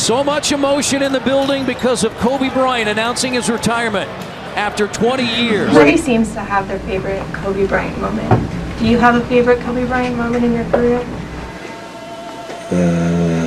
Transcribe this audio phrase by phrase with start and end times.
[0.00, 4.08] So much emotion in the building because of Kobe Bryant announcing his retirement
[4.56, 5.68] after 20 years.
[5.68, 8.28] Everybody seems to have their favorite Kobe Bryant moment.
[8.78, 11.00] Do you have a favorite Kobe Bryant moment in your career?
[12.70, 13.44] Uh,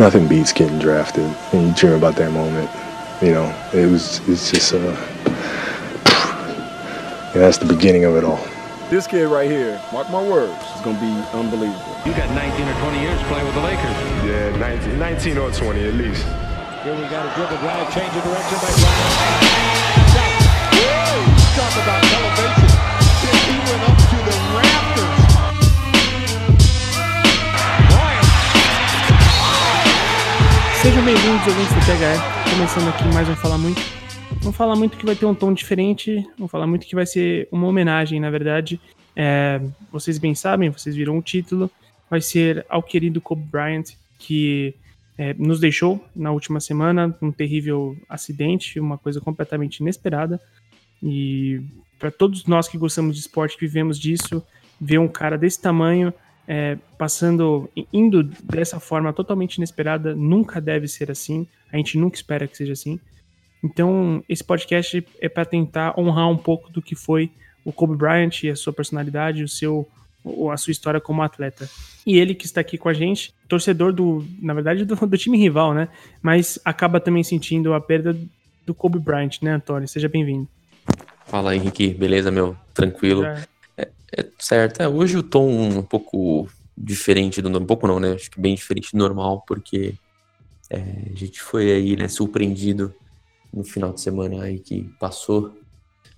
[0.00, 2.68] nothing beats getting drafted, and you dream about that moment.
[3.22, 4.28] You know, it was.
[4.28, 4.74] It's just.
[4.74, 4.90] Uh,
[7.32, 8.44] that's the beginning of it all.
[8.88, 11.96] This kid right here, mark my words, is gonna be unbelievable.
[12.06, 13.82] You got 19 or 20 years playing with the Lakers.
[14.22, 16.22] Yeah, 19, 19 or 20 at least.
[16.86, 19.42] Here we got a dribble drive, change of direction by Bryant.
[21.58, 22.70] Talk about elevation.
[23.26, 25.18] He went up to the rafters.
[30.80, 32.22] Sejam bem-vindos, ouvintes do PHE.
[32.54, 34.05] Começando aqui mais um Falar Muito.
[34.46, 36.24] Vamos falar muito que vai ter um tom diferente.
[36.38, 38.80] Vamos falar muito que vai ser uma homenagem, na verdade.
[39.16, 39.60] É,
[39.90, 41.68] vocês bem sabem, vocês viram o título.
[42.08, 43.86] Vai ser ao querido Kobe Bryant,
[44.20, 44.72] que
[45.18, 50.40] é, nos deixou na última semana um terrível acidente, uma coisa completamente inesperada.
[51.02, 51.60] E
[51.98, 54.40] para todos nós que gostamos de esporte, que vivemos disso,
[54.80, 56.14] ver um cara desse tamanho
[56.46, 61.48] é, passando, indo dessa forma totalmente inesperada, nunca deve ser assim.
[61.72, 63.00] A gente nunca espera que seja assim.
[63.66, 67.32] Então, esse podcast é para tentar honrar um pouco do que foi
[67.64, 69.84] o Kobe Bryant e a sua personalidade, o seu,
[70.52, 71.68] a sua história como atleta.
[72.06, 75.36] E ele que está aqui com a gente, torcedor do, na verdade, do, do time
[75.36, 75.88] rival, né?
[76.22, 78.16] Mas acaba também sentindo a perda
[78.64, 79.88] do Kobe Bryant, né, Antônio?
[79.88, 80.46] Seja bem-vindo.
[81.26, 81.88] Fala, Henrique.
[81.88, 82.56] Beleza, meu?
[82.72, 83.24] Tranquilo.
[83.24, 83.42] É,
[83.76, 84.80] é, é certo.
[84.80, 86.48] É, hoje o tom um pouco
[86.78, 87.48] diferente do...
[87.48, 88.12] Um pouco não, né?
[88.12, 89.94] Acho que bem diferente do normal, porque
[90.70, 90.78] é,
[91.12, 92.94] a gente foi aí, né, surpreendido
[93.56, 95.56] no final de semana aí que passou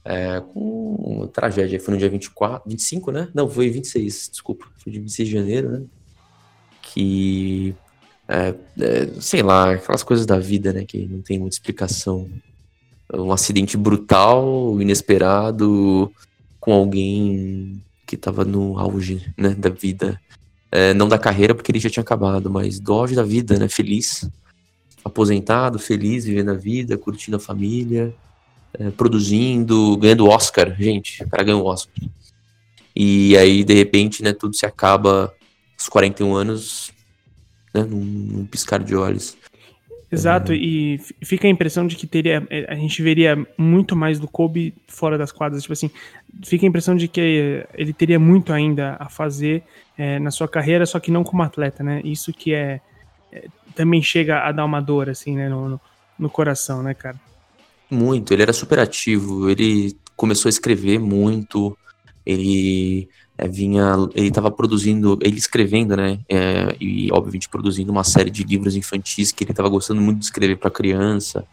[0.04, 1.78] é, com uma tragédia.
[1.78, 3.28] Foi no dia 24, 25, né?
[3.32, 4.66] Não, foi 26, desculpa.
[4.78, 5.82] Foi de 26 de janeiro, né?
[6.82, 7.74] Que,
[8.26, 10.84] é, é, sei lá, aquelas coisas da vida, né?
[10.84, 12.28] Que não tem muita explicação.
[13.14, 16.12] Um acidente brutal, inesperado,
[16.58, 19.50] com alguém que tava no auge, né?
[19.50, 20.20] Da vida.
[20.70, 23.68] É, não da carreira, porque ele já tinha acabado, mas do auge da vida, né?
[23.68, 24.28] Feliz
[25.04, 28.14] aposentado, feliz, vivendo a vida, curtindo a família,
[28.78, 30.74] é, produzindo, ganhando Oscar.
[30.78, 31.94] Gente, o cara ganhou Oscar.
[32.94, 35.32] E aí, de repente, né, tudo se acaba
[35.78, 36.92] aos 41 anos,
[37.72, 39.36] né, num, num piscar de olhos.
[40.10, 44.26] Exato, e fica a impressão de que teria, é, a gente veria muito mais do
[44.26, 45.90] Kobe fora das quadras, tipo assim,
[46.42, 47.20] fica a impressão de que
[47.74, 49.62] ele teria muito ainda a fazer
[49.98, 52.00] é, na sua carreira, só que não como atleta, né?
[52.04, 52.80] Isso que é,
[53.32, 55.80] é também chega a dar uma dor, assim, né, no, no,
[56.18, 57.14] no coração, né, cara?
[57.88, 61.78] Muito, ele era super ativo, ele começou a escrever muito,
[62.26, 68.30] ele é, vinha, ele estava produzindo, ele escrevendo, né, é, e obviamente produzindo uma série
[68.30, 71.46] de livros infantis que ele estava gostando muito de escrever para criança.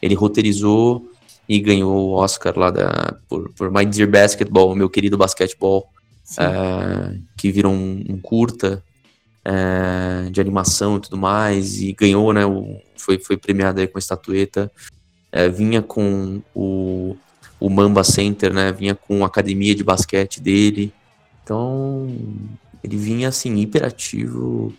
[0.00, 1.12] Ele roteirizou
[1.46, 5.86] e ganhou o Oscar lá da, por, por My Dear Basketball, meu querido basquetebol,
[6.38, 8.82] é, que virou um, um curta
[9.46, 13.96] é, de animação e tudo mais, e ganhou, né, o, foi, foi premiado aí com
[13.96, 14.70] a estatueta,
[15.30, 17.16] é, vinha com o,
[17.60, 20.92] o Mamba Center, né, vinha com a academia de basquete dele,
[21.44, 22.08] então
[22.82, 24.74] ele vinha assim, hiperativo,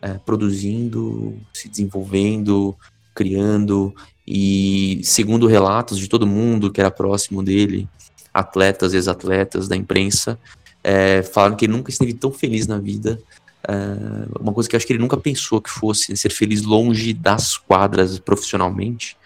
[0.00, 2.76] é, produzindo, se desenvolvendo,
[3.12, 3.92] criando,
[4.24, 7.88] e segundo relatos de todo mundo que era próximo dele,
[8.32, 10.38] atletas, ex-atletas da imprensa,
[10.84, 13.18] é, falaram que ele nunca esteve tão feliz na vida
[13.68, 17.12] Uh, uma coisa que eu acho que ele nunca pensou que fosse ser feliz longe
[17.12, 19.16] das quadras profissionalmente,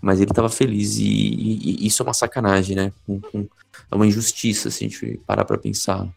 [0.00, 2.92] mas ele estava feliz e, e, e, isso é uma sacanagem, né?
[3.08, 6.08] É uma injustiça se a gente parar para pensar.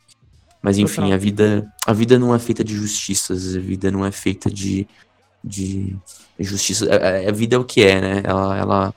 [0.61, 4.11] Mas enfim, a vida, a vida não é feita de justiças, a vida não é
[4.11, 4.87] feita de,
[5.43, 5.95] de
[6.39, 6.87] justiça.
[6.91, 8.21] A, a vida é o que é, né?
[8.23, 8.93] Ela, ela,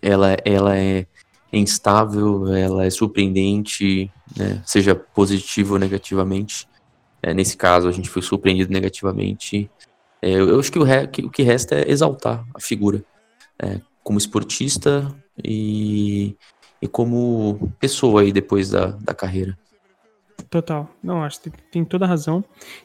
[0.00, 1.06] ela, ela é
[1.52, 4.62] instável, ela é surpreendente, né?
[4.64, 6.66] seja positivo ou negativamente.
[7.22, 9.70] É, nesse caso, a gente foi surpreendido negativamente.
[10.20, 13.04] É, eu, acho que o, re, que o, que resta é exaltar a figura
[13.58, 16.36] é, como esportista e,
[16.80, 19.56] e como pessoa aí depois da, da carreira.
[20.50, 20.88] Total.
[21.02, 22.44] Não, acho que tem toda a razão.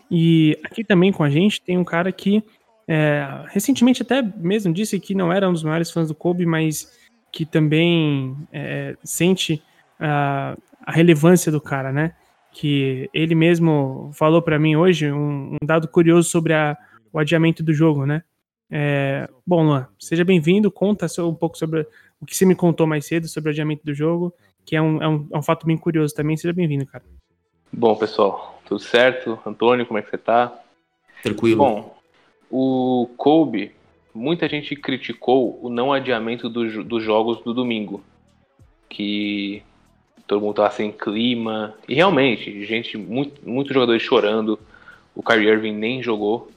[0.10, 2.44] E aqui também com a gente tem um cara que
[2.88, 6.90] é, recentemente até mesmo disse que não era um dos maiores fãs do Kobe, mas
[7.32, 9.62] que também é, sente
[10.00, 12.14] a, a relevância do cara, né?
[12.58, 16.76] Que ele mesmo falou para mim hoje, um, um, dado curioso sobre a,
[17.14, 18.24] o adiamento do jogo, né?
[18.72, 21.86] É, bom, Luan, seja bem-vindo, conta um pouco sobre
[22.20, 24.34] o que você me contou mais cedo sobre o adiamento do jogo,
[24.66, 27.04] que é um, é um, é um fato bem curioso também, seja bem-vindo, cara.
[27.72, 29.38] Bom, pessoal, tudo certo?
[29.46, 30.60] Antônio, como é que você tá?
[31.22, 31.58] Tranquilo.
[31.58, 31.96] Bom,
[32.50, 33.72] O Kobe,
[34.16, 38.04] muita gente criticou o não adiamento do, dos jogos do domingo.
[38.90, 39.62] Que
[40.28, 41.74] todo mundo tava sem clima.
[41.88, 44.60] E realmente, gente, muito, muitos jogadores chorando.
[45.16, 46.52] O Kyrie Irving nem jogou,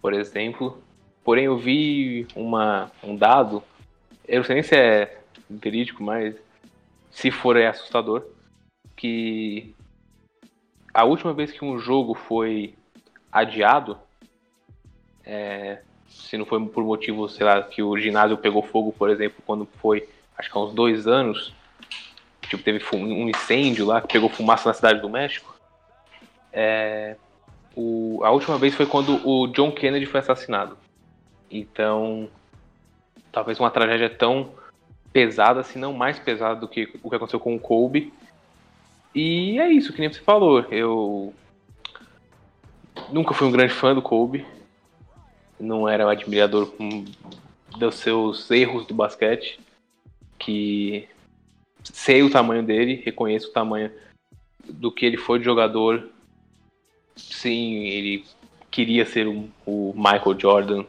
[0.00, 0.78] por exemplo.
[1.24, 3.62] Porém, eu vi uma, um dado,
[4.28, 6.36] eu não sei nem se é verídico, mas
[7.10, 8.24] se for é assustador,
[8.94, 9.74] que
[10.92, 12.74] a última vez que um jogo foi
[13.32, 13.98] adiado,
[15.24, 19.42] é, se não foi por motivo, sei lá, que o ginásio pegou fogo, por exemplo,
[19.46, 21.54] quando foi, acho que há uns dois anos,
[22.56, 25.54] tipo, teve um incêndio lá que pegou fumaça na cidade do México.
[26.52, 27.16] É,
[27.74, 30.76] o, a última vez foi quando o John Kennedy foi assassinado.
[31.50, 32.28] Então,
[33.32, 34.52] talvez uma tragédia tão
[35.12, 38.12] pesada, se não mais pesada do que o que aconteceu com o Kobe.
[39.14, 40.60] E é isso, que nem você falou.
[40.70, 41.32] Eu
[43.10, 44.44] nunca fui um grande fã do Kobe.
[45.58, 46.72] Não era um admirador
[47.78, 49.60] dos seus erros do basquete.
[50.36, 51.08] Que
[51.92, 53.90] sei o tamanho dele, reconheço o tamanho
[54.68, 56.08] do que ele foi de jogador.
[57.16, 58.24] Sim, ele
[58.70, 60.84] queria ser o, o Michael Jordan.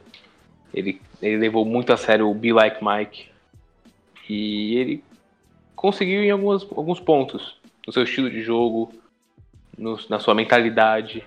[0.73, 3.29] Ele, ele levou muito a sério o Be Like Mike.
[4.27, 5.03] E ele
[5.75, 7.57] conseguiu em algumas, alguns pontos.
[7.85, 8.91] No seu estilo de jogo,
[9.77, 11.23] no, na sua mentalidade,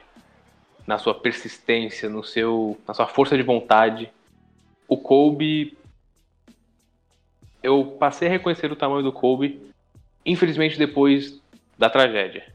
[0.84, 4.10] na sua persistência, no seu, na sua força de vontade.
[4.88, 5.77] O Kobe
[7.62, 9.60] eu passei a reconhecer o tamanho do Kobe,
[10.24, 11.40] infelizmente depois
[11.76, 12.52] da tragédia.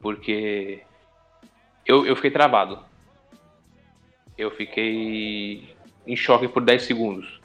[0.00, 0.82] Porque
[1.86, 2.78] eu, eu fiquei travado.
[4.36, 5.74] Eu fiquei
[6.06, 7.40] em choque por 10 segundos.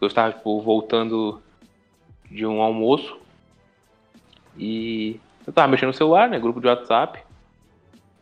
[0.00, 1.42] Eu estava tipo, voltando
[2.30, 3.20] de um almoço
[4.56, 6.38] e eu estava mexendo no celular, né?
[6.38, 7.22] Grupo de WhatsApp.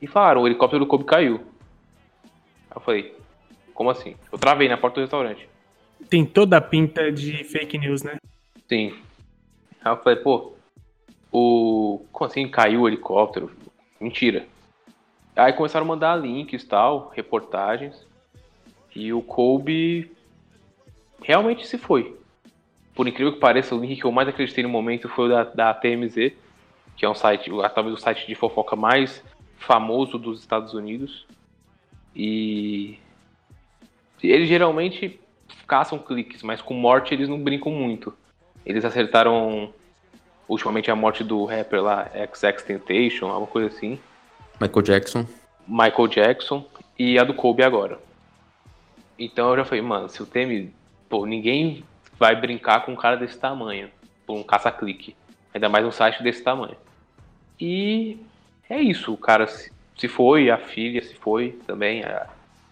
[0.00, 1.40] E falaram, o helicóptero do Kobe caiu.
[2.75, 3.14] Eu falei,
[3.75, 4.16] como assim?
[4.32, 5.49] Eu travei na porta do restaurante.
[6.09, 8.19] Tem toda a pinta de fake news, né?
[8.69, 8.95] Sim.
[9.83, 10.55] Aí eu falei, pô,
[11.33, 12.05] o.
[12.12, 13.50] Como assim caiu o helicóptero?
[14.00, 14.47] Mentira.
[15.37, 18.06] Aí começaram a mandar links tal, reportagens.
[18.95, 20.11] E o Kobe
[21.23, 22.17] realmente se foi.
[22.94, 25.44] Por incrível que pareça, o link que eu mais acreditei no momento foi o da,
[25.44, 26.33] da TMZ,
[26.97, 29.23] que é um site, talvez o site de fofoca mais
[29.56, 31.27] famoso dos Estados Unidos.
[32.15, 32.99] E
[34.21, 35.21] eles geralmente
[35.69, 38.15] caçam cliques, mas com morte eles não brincam muito.
[38.65, 39.73] Eles acertaram
[40.49, 44.00] ultimamente a morte do rapper lá, XX Temptation, alguma coisa assim.
[44.59, 45.26] Michael Jackson.
[45.67, 46.67] Michael Jackson
[46.99, 47.99] e a do Kobe agora.
[49.19, 50.73] Então eu já falei, mano, se o Teme.
[51.09, 51.85] Pô, ninguém
[52.19, 53.91] vai brincar com um cara desse tamanho.
[54.26, 55.15] Por um caça-clique.
[55.55, 56.76] Ainda mais um site desse tamanho.
[57.61, 58.19] E
[58.69, 62.26] é isso, o cara se, se foi, a filha se foi também, a,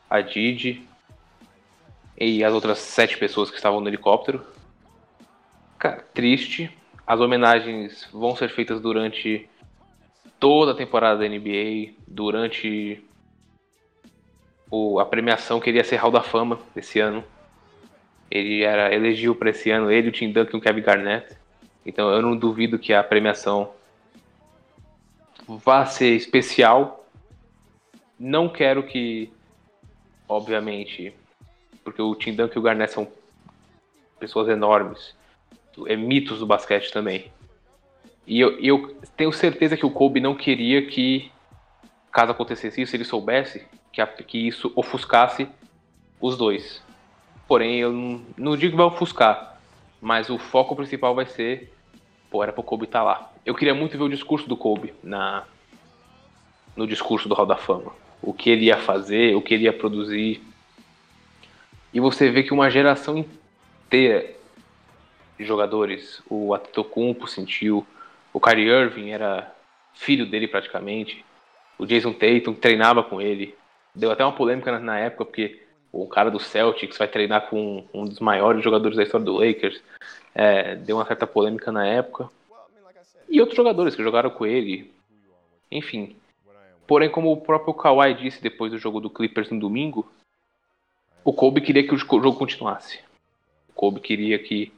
[0.09, 0.87] a Didi
[2.19, 4.45] e as outras sete pessoas que estavam no helicóptero.
[5.79, 6.71] Cara, triste.
[7.07, 9.49] As homenagens vão ser feitas durante
[10.41, 13.05] toda a temporada da NBA, durante
[14.71, 17.23] o, a premiação que ele ia ser Hall da Fama esse ano.
[18.31, 21.37] Ele era elegeu para esse ano ele, o Tim Duncan e o Kevin Garnett.
[21.85, 23.73] Então eu não duvido que a premiação
[25.47, 27.07] vá ser especial.
[28.19, 29.31] Não quero que,
[30.29, 31.15] obviamente,
[31.87, 33.07] porque o Tim Duncan e o Garnett são
[34.19, 35.15] pessoas enormes,
[35.87, 37.31] é mitos do basquete também.
[38.27, 41.31] E eu, eu tenho certeza que o Kobe não queria que,
[42.11, 45.47] caso acontecesse isso, ele soubesse que, a, que isso ofuscasse
[46.21, 46.83] os dois.
[47.47, 49.61] Porém, eu não, não digo que vai ofuscar,
[50.01, 51.73] mas o foco principal vai ser,
[52.29, 53.33] pô, era pro Kobe estar tá lá.
[53.45, 55.45] Eu queria muito ver o discurso do Kobe na,
[56.75, 57.93] no discurso do Hall da Fama.
[58.21, 60.43] O que ele ia fazer, o que ele ia produzir
[61.93, 64.35] e você vê que uma geração inteira
[65.39, 67.87] de jogadores, o Atetokounmpo sentiu,
[68.33, 69.53] o Kyrie Irving era
[69.95, 71.25] filho dele praticamente,
[71.79, 73.55] o Jason Tatum treinava com ele.
[73.95, 75.63] Deu até uma polêmica na, época, porque
[75.93, 79.83] o cara do Celtics vai treinar com um dos maiores jogadores da história do Lakers.
[80.35, 82.29] É, deu uma certa polêmica na época.
[83.29, 84.93] E outros jogadores que jogaram com ele.
[85.71, 86.17] Enfim.
[86.87, 90.07] Porém, como o próprio Kawhi disse depois do jogo do Clippers no domingo,
[91.27, 93.01] o Kobe queria que o jogo continuasse.
[93.69, 94.73] O Kobe queria que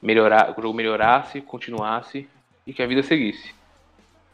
[0.00, 2.28] melhorar, o jogo melhorasse, continuasse
[2.64, 3.52] e que a vida seguisse.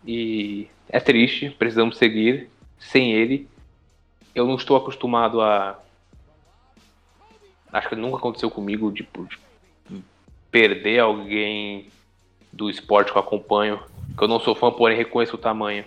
[0.06, 3.48] E é triste, precisamos seguir sem ele.
[4.34, 5.80] Eu não estou acostumado a.
[7.72, 9.08] Acho que nunca aconteceu comigo de,
[9.88, 10.02] de
[10.50, 11.88] perder alguém
[12.52, 13.82] do esporte que eu acompanho,
[14.14, 15.86] que eu não sou fã, porém reconheço o tamanho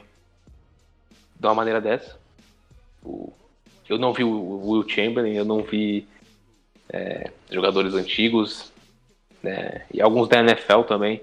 [1.40, 2.20] de uma maneira dessa.
[3.04, 3.32] O
[3.90, 6.08] eu não vi o Will Chamberlain, eu não vi
[6.90, 8.72] é, jogadores antigos,
[9.42, 11.22] né, e alguns da NFL também,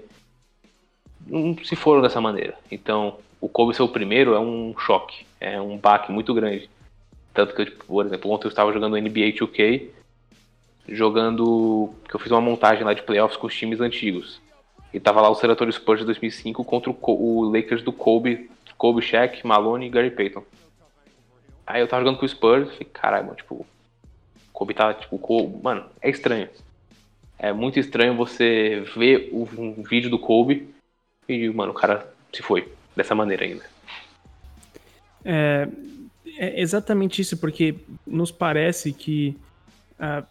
[1.25, 2.55] não se foram dessa maneira.
[2.71, 6.69] Então, o Kobe ser o primeiro é um choque, é um baque muito grande.
[7.33, 9.89] Tanto que, por exemplo, ontem eu estava jogando NBA 2K,
[10.87, 11.93] jogando.
[12.07, 14.41] que eu fiz uma montagem lá de playoffs com os times antigos.
[14.93, 18.49] E tava lá o San Antonio Spurs de 2005 contra o, o Lakers do Kobe,
[18.77, 20.43] Kobe, Shaq, Malone e Gary Payton.
[21.71, 23.65] Aí eu tava jogando com o Spurs, falei, caralho, mano, tipo,
[24.51, 26.49] Kobe tá, tipo, Kobe, mano, é estranho.
[27.39, 30.67] É muito estranho você ver um vídeo do Kobe
[31.29, 33.63] e, mano, o cara se foi dessa maneira ainda.
[35.23, 35.67] É,
[36.37, 37.75] é exatamente isso, porque
[38.05, 39.37] nos parece que
[39.93, 40.25] uh,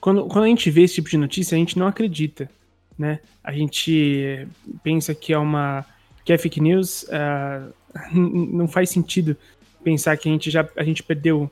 [0.00, 2.50] quando, quando a gente vê esse tipo de notícia, a gente não acredita,
[2.98, 3.20] né?
[3.44, 4.48] A gente
[4.82, 5.84] pensa que é uma
[6.24, 7.72] que é fake news, uh,
[8.16, 9.36] não faz sentido
[9.86, 11.48] pensar que a gente já a gente perdeu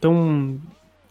[0.00, 0.60] tão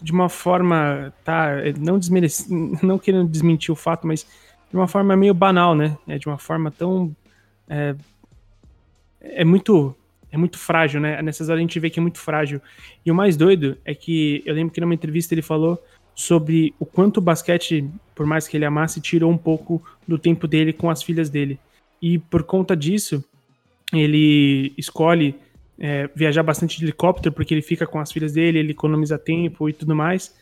[0.02, 2.54] de uma forma, tá, não desmerece,
[2.84, 4.28] não querendo desmentir o fato, mas
[4.70, 5.98] de uma forma meio banal, né?
[6.06, 7.16] É de uma forma tão
[7.70, 7.96] é,
[9.22, 9.96] é muito
[10.30, 11.22] é muito frágil, né?
[11.22, 12.62] Nessas horas a gente vê que é muito frágil.
[13.06, 15.82] E o mais doido é que eu lembro que numa entrevista ele falou
[16.14, 20.46] sobre o quanto o basquete, por mais que ele amasse, tirou um pouco do tempo
[20.46, 21.58] dele com as filhas dele.
[22.02, 23.24] E por conta disso,
[23.94, 25.36] ele escolhe
[25.80, 29.70] é, viajar bastante de helicóptero porque ele fica com as filhas dele, ele economiza tempo
[29.70, 30.36] e tudo mais.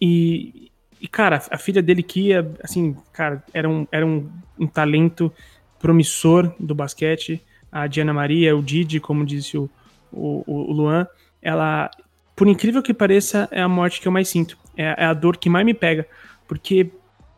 [0.00, 0.70] E,
[1.00, 2.30] e cara, a filha dele que
[2.62, 5.32] assim, cara, era um, era um, um talento
[5.78, 7.42] promissor do basquete.
[7.70, 9.68] A Diana Maria, o Didi, como disse o,
[10.12, 11.06] o, o Luan,
[11.40, 11.90] ela,
[12.36, 14.56] por incrível que pareça, é a morte que eu mais sinto.
[14.76, 16.06] É, é a dor que mais me pega.
[16.46, 16.90] Porque,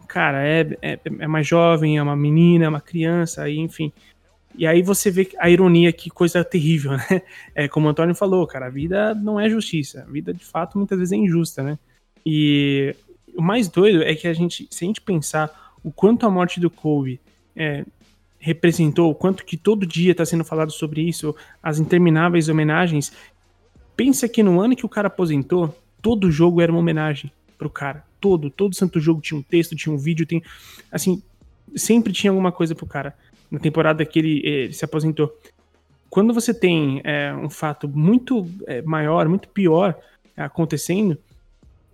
[0.08, 3.92] cara, é, é, é mais jovem, é uma menina, é uma criança, aí, enfim.
[4.56, 7.22] E aí você vê a ironia, que coisa terrível, né?
[7.54, 10.04] É como o Antônio falou, cara, a vida não é justiça.
[10.06, 11.78] A vida, de fato, muitas vezes é injusta, né?
[12.24, 12.94] E
[13.36, 16.60] o mais doido é que a gente, se a gente pensar o quanto a morte
[16.60, 17.20] do Kobe
[17.54, 17.84] é,
[18.38, 23.12] representou, o quanto que todo dia está sendo falado sobre isso, as intermináveis homenagens,
[23.96, 28.04] pensa que no ano que o cara aposentou, todo jogo era uma homenagem pro cara.
[28.20, 30.42] Todo, todo santo jogo tinha um texto, tinha um vídeo, tem.
[30.90, 31.22] Assim,
[31.76, 33.14] sempre tinha alguma coisa pro cara.
[33.54, 35.32] Na temporada que ele, ele se aposentou.
[36.10, 39.96] Quando você tem é, um fato muito é, maior, muito pior
[40.36, 41.16] acontecendo,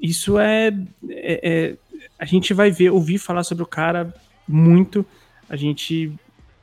[0.00, 0.68] isso é,
[1.08, 1.76] é, é,
[2.18, 4.14] A gente vai ver, ouvir falar sobre o cara
[4.48, 5.04] muito.
[5.50, 6.10] A gente.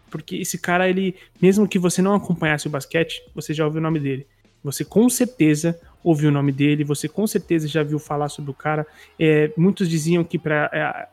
[0.09, 1.15] Porque esse cara, ele.
[1.39, 4.25] Mesmo que você não acompanhasse o basquete, você já ouviu o nome dele.
[4.63, 8.53] Você com certeza ouviu o nome dele, você com certeza já viu falar sobre o
[8.53, 8.87] cara.
[9.19, 11.07] É, muitos diziam que pra, é,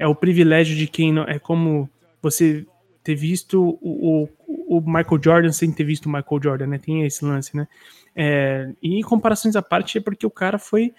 [0.00, 1.22] é, o privilégio de quem não.
[1.22, 1.88] É como
[2.20, 2.66] você
[3.02, 6.78] ter visto o, o, o, Michael Jordan sem ter visto o Michael Jordan, né?
[6.78, 7.66] Tem esse lance, né?
[8.14, 10.92] É, e em comparações à parte é porque o cara foi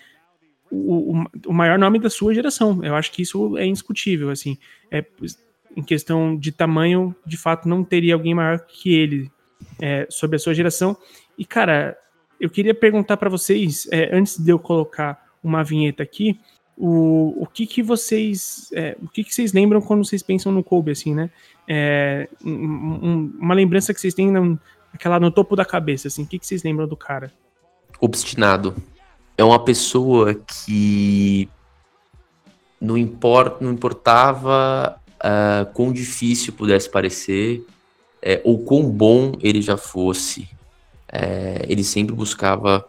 [0.72, 2.84] o, o, maior nome da sua geração.
[2.84, 4.58] Eu acho que isso é indiscutível, assim.
[4.90, 5.06] É,
[5.76, 9.32] em questão de tamanho, de fato, não teria alguém maior que ele
[9.80, 10.98] é, sobre a sua geração.
[11.38, 11.98] E, cara,
[12.40, 16.40] eu queria perguntar para vocês, é, antes de eu colocar uma vinheta aqui,
[16.78, 20.64] o, o que que vocês é, o que que vocês lembram quando vocês pensam no
[20.64, 21.30] Kobe, assim, né?
[21.74, 24.58] É, um, uma lembrança que vocês têm na,
[24.94, 27.32] aquela no topo da cabeça, assim, o que que vocês lembram do cara?
[27.98, 28.76] Obstinado
[29.38, 31.48] é uma pessoa que
[32.80, 37.66] não, import, não importava uh, quão difícil pudesse parecer
[38.22, 40.50] é, ou quão bom ele já fosse,
[41.08, 42.86] é, ele sempre buscava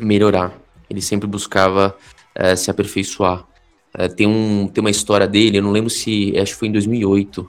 [0.00, 0.52] melhorar,
[0.90, 1.96] ele sempre buscava
[2.34, 3.46] é, se aperfeiçoar.
[3.96, 6.72] É, tem, um, tem uma história dele, eu não lembro se, acho que foi em
[6.72, 7.48] 2008,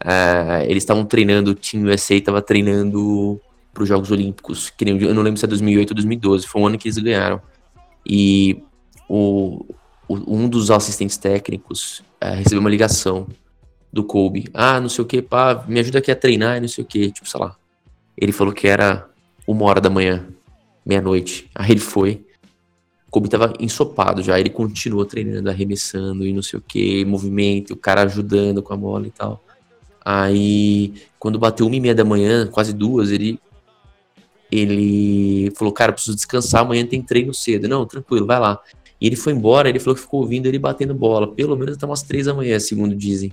[0.00, 3.40] é, eles estavam treinando, o Team USA estava treinando
[3.72, 6.62] para os Jogos Olímpicos, que nem, eu não lembro se é 2008 ou 2012, foi
[6.62, 7.40] um ano que eles ganharam.
[8.06, 8.62] E
[9.08, 9.64] o,
[10.08, 13.26] o um dos assistentes técnicos é, recebeu uma ligação
[13.92, 14.48] do Kobe.
[14.52, 17.10] Ah, não sei o que, pá, me ajuda aqui a treinar, não sei o que,
[17.10, 17.56] tipo, sei lá.
[18.16, 19.08] Ele falou que era
[19.46, 20.26] uma hora da manhã,
[20.84, 21.50] meia-noite.
[21.54, 22.24] Aí ele foi.
[23.10, 27.76] Kobe tava ensopado já, ele continuou treinando, arremessando e não sei o que, movimento, o
[27.76, 29.43] cara ajudando com a bola e tal.
[30.04, 33.40] Aí, quando bateu uma e meia da manhã, quase duas, ele
[34.50, 37.66] ele falou, cara, preciso descansar, amanhã tem treino cedo.
[37.66, 38.60] Não, tranquilo, vai lá.
[39.00, 41.84] E ele foi embora, ele falou que ficou ouvindo ele batendo bola, pelo menos até
[41.84, 43.32] umas três da manhã, segundo dizem.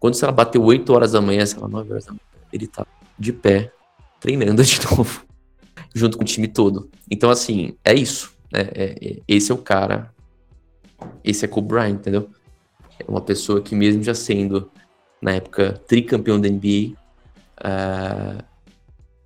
[0.00, 2.20] Quando ela bateu 8 horas da manhã, sei lá, 9 horas da manhã,
[2.52, 2.84] ele tá
[3.18, 3.72] de pé,
[4.20, 5.24] treinando de novo,
[5.94, 6.90] junto com o time todo.
[7.10, 8.34] Então, assim, é isso.
[8.52, 8.68] Né?
[8.74, 10.12] É, é, esse é o cara.
[11.22, 12.28] Esse é Kobe Bryant, entendeu?
[12.98, 14.70] É uma pessoa que, mesmo já sendo,
[15.24, 16.92] na época, tricampeão da NBA,
[17.64, 18.44] uh,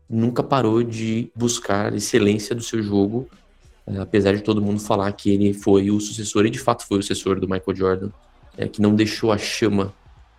[0.09, 3.29] nunca parou de buscar excelência do seu jogo,
[3.85, 7.01] é, apesar de todo mundo falar que ele foi o sucessor, e de fato foi
[7.01, 8.11] o sucessor do Michael Jordan,
[8.57, 9.93] é, que não deixou a chama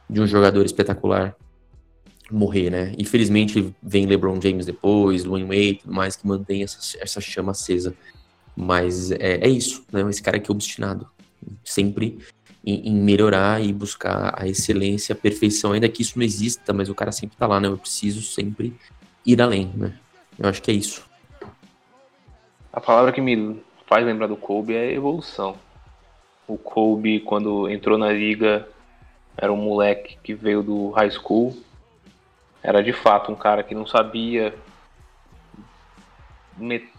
[0.09, 1.35] de um jogador espetacular
[2.31, 2.95] morrer, né?
[2.97, 7.93] Infelizmente vem LeBron James depois, Dwayne Wade, tudo mais que mantém essa, essa chama acesa.
[8.55, 10.09] Mas é, é isso, né?
[10.09, 11.05] Esse cara que é obstinado,
[11.65, 12.17] sempre
[12.65, 16.89] em, em, melhorar e buscar a excelência, a perfeição, ainda que isso não exista, mas
[16.89, 17.67] o cara sempre tá lá, né?
[17.67, 18.75] Eu preciso sempre
[19.25, 19.97] ir além, né?
[20.37, 21.07] Eu acho que é isso.
[22.71, 25.57] A palavra que me faz lembrar do Kobe é evolução.
[26.47, 28.67] O Kobe, quando entrou na liga,
[29.35, 31.57] era um moleque que veio do high school.
[32.61, 34.53] Era de fato um cara que não sabia
[36.57, 36.89] meter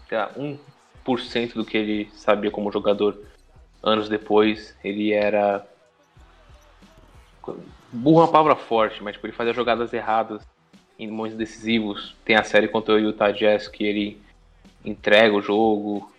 [1.05, 3.17] 1% do que ele sabia como jogador
[3.83, 4.75] anos depois.
[4.83, 5.65] Ele era.
[7.91, 10.41] Burro é uma palavra forte, mas tipo, ele fazia jogadas erradas
[10.97, 12.15] em momentos decisivos.
[12.23, 14.21] Tem a série contra o Utah Jazz que ele
[14.85, 16.11] entrega o jogo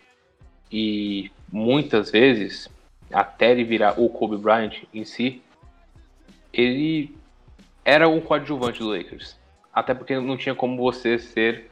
[0.71, 2.69] e muitas vezes,
[3.13, 5.43] até ele virar o Kobe Bryant em si,
[6.53, 7.15] ele
[7.85, 9.37] era um coadjuvante do Lakers.
[9.73, 11.71] Até porque não tinha como você ser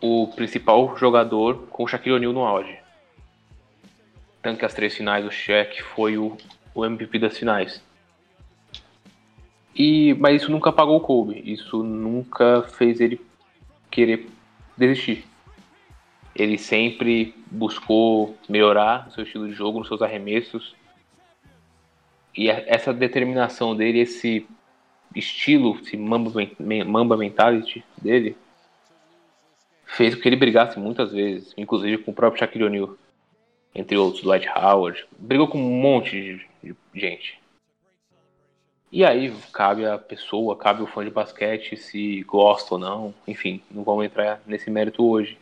[0.00, 2.78] o principal jogador com o Shaquille O'Neal no auge.
[4.44, 6.36] Tanto que as três finais, o Shaq foi o,
[6.74, 7.82] o MVP das finais.
[9.74, 11.42] E, mas isso nunca apagou o Kobe.
[11.50, 13.18] Isso nunca fez ele
[13.90, 14.28] querer
[14.76, 15.24] desistir.
[16.36, 20.76] Ele sempre buscou melhorar seu estilo de jogo, nos seus arremessos.
[22.36, 24.46] E essa determinação dele, esse
[25.16, 26.30] estilo, esse mamba,
[26.86, 28.36] mamba mentality dele,
[29.86, 32.94] fez com que ele brigasse muitas vezes, inclusive com o próprio Shaquille O'Neal,
[33.74, 35.04] entre outros, Dwight Howard.
[35.18, 37.40] Brigou com um monte de gente.
[38.92, 43.14] E aí cabe a pessoa, cabe o fã de basquete se gosta ou não.
[43.26, 45.36] Enfim, não vamos entrar nesse mérito hoje.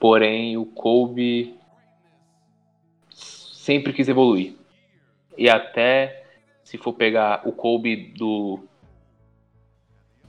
[0.00, 1.54] Porém, o Kobe
[3.10, 4.56] sempre quis evoluir.
[5.36, 6.24] E até
[6.64, 8.60] se for pegar o Kobe do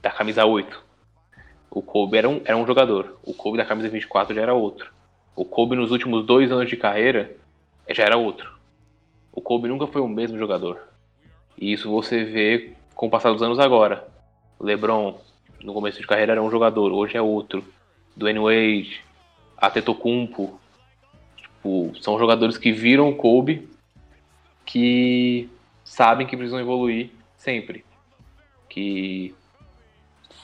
[0.02, 0.84] da camisa 8,
[1.70, 3.18] o Kobe era um, era um jogador.
[3.24, 4.93] O Kobe da camisa 24 já era outro.
[5.36, 7.34] O Kobe nos últimos dois anos de carreira
[7.90, 8.52] já era outro.
[9.32, 10.80] O Kobe nunca foi o mesmo jogador.
[11.58, 14.06] E isso você vê com o passar dos anos agora.
[14.58, 15.18] O LeBron,
[15.62, 17.64] no começo de carreira, era um jogador, hoje é outro.
[18.16, 19.00] Dwayne Wade,
[19.56, 20.58] Atetokounmpo.
[21.36, 23.68] Tipo, são jogadores que viram o Kobe,
[24.64, 25.48] que
[25.84, 27.84] sabem que precisam evoluir sempre.
[28.68, 29.34] Que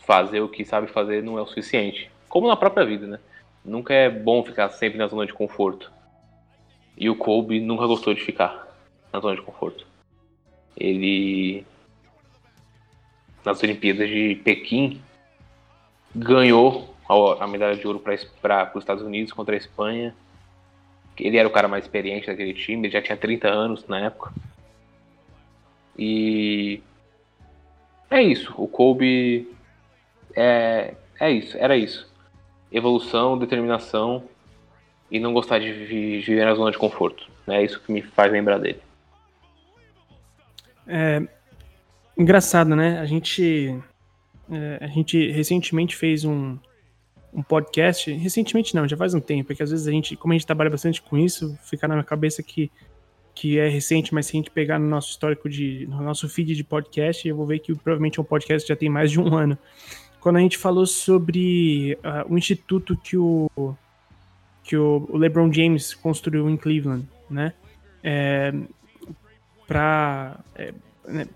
[0.04, 2.10] fazer o que sabe fazer não é o suficiente.
[2.28, 3.20] Como na própria vida, né?
[3.64, 5.92] Nunca é bom ficar sempre na zona de conforto.
[6.96, 8.68] E o Kobe nunca gostou de ficar
[9.12, 9.86] na zona de conforto.
[10.76, 11.64] Ele
[13.44, 15.00] nas Olimpíadas de Pequim
[16.14, 16.94] ganhou
[17.40, 20.14] a medalha de ouro para os Estados Unidos contra a Espanha.
[21.18, 24.32] Ele era o cara mais experiente daquele time, ele já tinha 30 anos na época.
[25.98, 26.82] E
[28.10, 29.48] é isso, o Kobe
[30.34, 32.09] é, é isso, era isso.
[32.72, 34.24] Evolução, determinação
[35.10, 37.28] e não gostar de viver na zona de conforto.
[37.48, 38.80] É isso que me faz lembrar dele.
[40.86, 41.22] É
[42.16, 42.98] engraçado, né?
[43.00, 43.76] A gente,
[44.50, 46.58] é, a gente recentemente fez um,
[47.32, 48.12] um podcast.
[48.12, 50.70] Recentemente não, já faz um tempo, porque às vezes a gente, como a gente trabalha
[50.70, 52.70] bastante com isso, fica na minha cabeça que,
[53.34, 55.86] que é recente, mas se a gente pegar no nosso histórico de.
[55.88, 58.76] no nosso feed de podcast, eu vou ver que provavelmente é um podcast que já
[58.76, 59.58] tem mais de um ano.
[60.20, 63.48] Quando a gente falou sobre uh, o instituto que o
[64.62, 67.54] que o LeBron James construiu em Cleveland, né?
[68.04, 68.52] É,
[69.66, 70.72] para é,
[71.08, 71.26] né,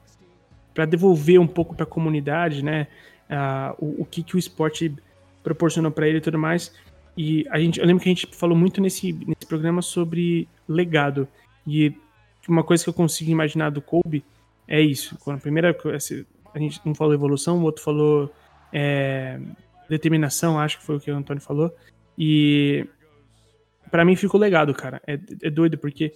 [0.72, 2.88] para devolver um pouco para a comunidade, né,
[3.30, 4.92] uh, o, o, que, que o esporte
[5.42, 6.72] proporcionou para ele e tudo mais.
[7.16, 11.28] E a gente, eu lembro que a gente falou muito nesse, nesse programa sobre legado.
[11.64, 11.94] E
[12.48, 14.24] uma coisa que eu consigo imaginar do Kobe
[14.66, 15.16] é isso.
[15.20, 15.76] Quando a primeira
[16.54, 18.32] a gente não falou evolução, o outro falou
[18.74, 19.38] é,
[19.88, 21.72] determinação, acho que foi o que o Antônio falou.
[22.18, 22.84] E
[23.90, 25.00] para mim ficou legado, cara.
[25.06, 26.12] É, é doido porque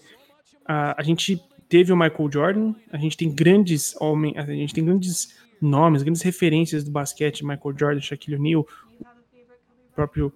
[0.66, 4.84] a, a gente teve o Michael Jordan, a gente tem grandes homens, a gente tem
[4.84, 8.66] grandes nomes, grandes referências do basquete, Michael Jordan, Shaquille O'Neal,
[9.00, 10.32] o próprio.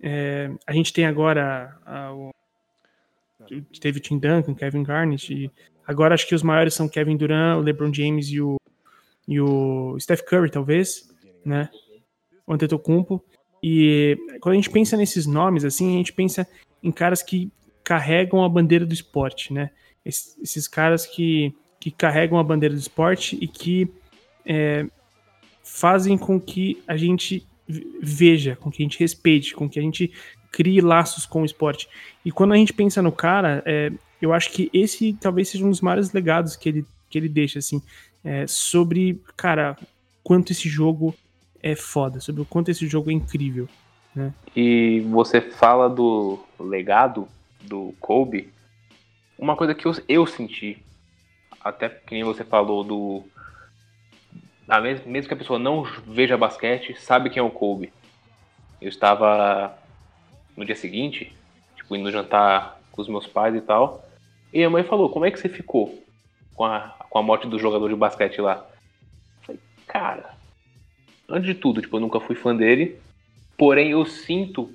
[0.00, 2.30] É, a gente tem agora a, o,
[3.80, 5.50] teve o Tim Duncan, Kevin Garnett, e
[5.86, 8.56] agora acho que os maiores são Kevin Durant, o LeBron James e o,
[9.32, 11.08] e o Steph Curry, talvez,
[11.44, 11.68] né?
[12.46, 13.24] O Antetokounmpo.
[13.62, 16.46] E quando a gente pensa nesses nomes, assim, a gente pensa
[16.82, 17.50] em caras que
[17.84, 19.70] carregam a bandeira do esporte, né?
[20.04, 23.88] esses caras que, que carregam a bandeira do esporte e que
[24.44, 24.86] é,
[25.62, 27.46] fazem com que a gente
[28.02, 30.12] veja, com que a gente respeite, com que a gente
[30.50, 31.88] crie laços com o esporte.
[32.24, 35.70] E quando a gente pensa no cara, é, eu acho que esse talvez seja um
[35.70, 37.80] dos maiores legados que ele, que ele deixa, assim,
[38.24, 39.76] é, sobre, cara,
[40.22, 41.14] quanto esse jogo
[41.62, 43.68] é foda, sobre o quanto esse jogo é incrível.
[44.14, 44.32] Né?
[44.54, 47.26] E você fala do legado
[47.62, 48.52] do Kobe,
[49.38, 50.82] uma coisa que eu, eu senti,
[51.60, 53.24] até que nem você falou do.
[55.06, 57.92] Mesmo que a pessoa não veja basquete, sabe quem é o Kobe.
[58.80, 59.76] Eu estava
[60.56, 61.32] no dia seguinte,
[61.76, 64.08] tipo, indo jantar com os meus pais e tal.
[64.52, 66.02] E a mãe falou, como é que você ficou
[66.54, 68.66] com a, com a morte do jogador de basquete lá?
[69.42, 70.34] Falei, cara,
[71.28, 72.98] antes de tudo, tipo, eu nunca fui fã dele.
[73.56, 74.72] Porém, eu sinto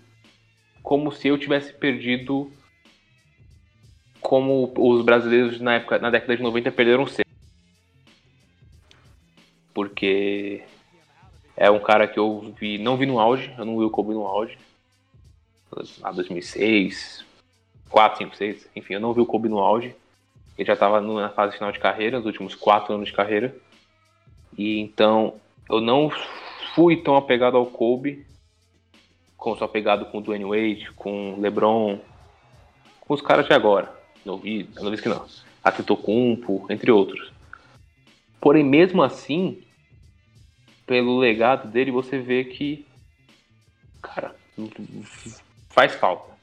[0.82, 2.52] como se eu tivesse perdido
[4.22, 7.08] como os brasileiros na época, na década de 90 perderam o
[9.74, 10.64] Porque
[11.56, 14.14] é um cara que eu vi, não vi no auge, eu não vi o Kobe
[14.14, 14.58] no auge.
[16.00, 17.26] Lá 2006,
[17.90, 19.96] 4, 5, 6, enfim, eu não vi o Kobe no auge.
[20.58, 23.56] Ele já estava na fase final de carreira, nos últimos 4 anos de carreira.
[24.58, 25.36] E então
[25.70, 26.10] eu não
[26.74, 28.26] fui tão apegado ao Kobe
[29.38, 32.00] como sou apegado com o Dwayne Wade, com o LeBron,
[33.00, 33.96] com os caras de agora.
[34.26, 35.26] Não vi, não vi que não.
[35.64, 37.32] Atitocumpo, entre outros.
[38.42, 39.64] Porém, mesmo assim,
[40.86, 42.86] pelo legado dele, você vê que,
[44.02, 44.36] cara,
[45.70, 46.36] faz falta.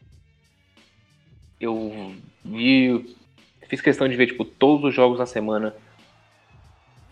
[1.61, 3.17] Eu vi,
[3.69, 5.75] fiz questão de ver tipo todos os jogos na semana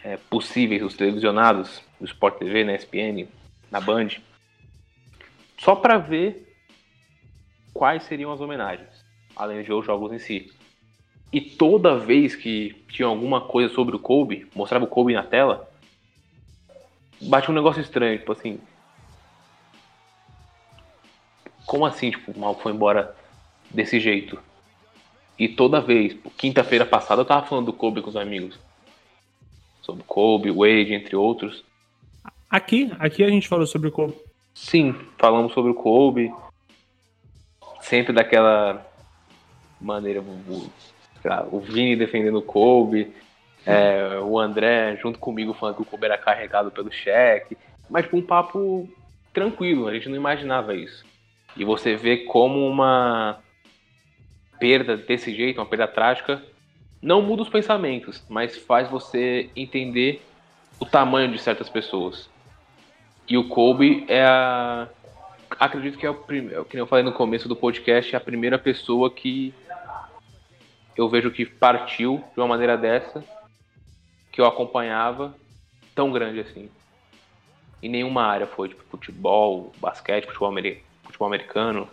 [0.04, 3.28] é, possíveis, os televisionados, no Sport TV, na ESPN,
[3.70, 4.08] na Band,
[5.58, 6.56] só para ver
[7.72, 9.04] quais seriam as homenagens,
[9.36, 10.52] além de os jogos em si.
[11.32, 15.70] E toda vez que tinha alguma coisa sobre o Kobe, mostrava o Kobe na tela,
[17.20, 18.60] bate um negócio estranho, tipo assim.
[21.64, 23.16] Como assim, tipo, o mal foi embora
[23.70, 24.38] desse jeito?
[25.38, 28.58] E toda vez, quinta-feira passada eu tava falando do Kobe com os amigos.
[29.80, 31.64] Sobre Kobe, Wade, entre outros.
[32.48, 34.14] Aqui, aqui a gente falou sobre o Kobe.
[34.54, 36.32] Sim, falamos sobre o Kobe.
[37.80, 38.86] Sempre daquela
[39.80, 40.20] maneira.
[40.20, 40.70] O,
[41.50, 43.12] o Vini defendendo o Kobe.
[43.64, 47.56] É, o André junto comigo falando que o Kobe era carregado pelo cheque.
[47.88, 48.88] Mas com um papo
[49.32, 51.04] tranquilo, a gente não imaginava isso.
[51.56, 53.38] E você vê como uma
[54.62, 56.40] perda desse jeito, uma perda trágica,
[57.02, 60.22] não muda os pensamentos, mas faz você entender
[60.78, 62.30] o tamanho de certas pessoas.
[63.28, 64.86] E o Kobe é a.
[65.58, 66.64] Acredito que é o primeiro.
[66.64, 69.52] Que eu falei no começo do podcast, é a primeira pessoa que
[70.96, 73.24] eu vejo que partiu de uma maneira dessa,
[74.30, 75.34] que eu acompanhava,
[75.92, 76.70] tão grande assim.
[77.82, 81.88] Em nenhuma área foi, tipo, futebol, basquete, futebol americano,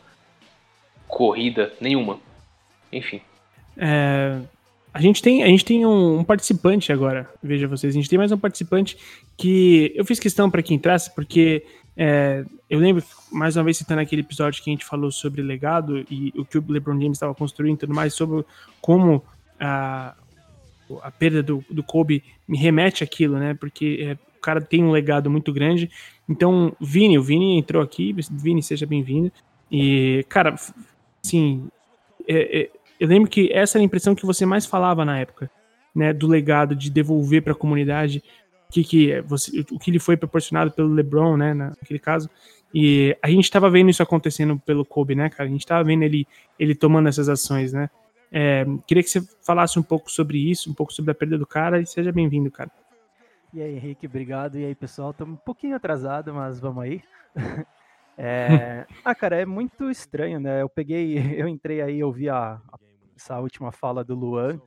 [1.07, 2.19] corrida, nenhuma.
[2.91, 3.21] Enfim.
[3.77, 4.39] É,
[4.93, 8.17] a gente tem, a gente tem um, um, participante agora, veja vocês, a gente tem
[8.17, 8.97] mais um participante
[9.37, 11.63] que eu fiz questão para que entrasse, porque
[11.95, 16.05] é, eu lembro, mais uma vez citando aquele episódio que a gente falou sobre legado
[16.09, 18.43] e o que o LeBron James estava construindo e tudo mais, sobre
[18.81, 19.23] como
[19.59, 20.15] a,
[21.01, 23.53] a perda do, do Kobe me remete àquilo, né?
[23.53, 25.91] Porque é, o cara tem um legado muito grande.
[26.27, 29.31] Então, Vini, o Vini entrou aqui, Vini, seja bem-vindo.
[29.69, 30.55] E, cara,
[31.23, 31.67] assim,
[32.27, 32.69] é, é,
[32.99, 35.49] eu lembro que essa era a impressão que você mais falava na época,
[35.95, 38.23] né, do legado de devolver para a comunidade
[38.71, 42.29] que, que você, o que lhe foi proporcionado pelo LeBron, né, naquele caso.
[42.73, 45.49] E a gente estava vendo isso acontecendo pelo Kobe, né, cara?
[45.49, 46.27] A gente estava vendo ele,
[46.59, 47.89] ele tomando essas ações, né?
[48.31, 51.47] É, queria que você falasse um pouco sobre isso, um pouco sobre a perda do
[51.47, 52.69] cara e seja bem-vindo, cara.
[53.51, 54.59] E aí, Henrique, obrigado.
[54.59, 57.01] E aí, pessoal, estamos um pouquinho atrasado, mas vamos aí.
[58.21, 58.85] É...
[59.05, 60.61] ah, cara, é muito estranho, né?
[60.61, 62.77] Eu peguei, eu entrei aí, eu vi a, a
[63.19, 64.59] essa última fala do Luan,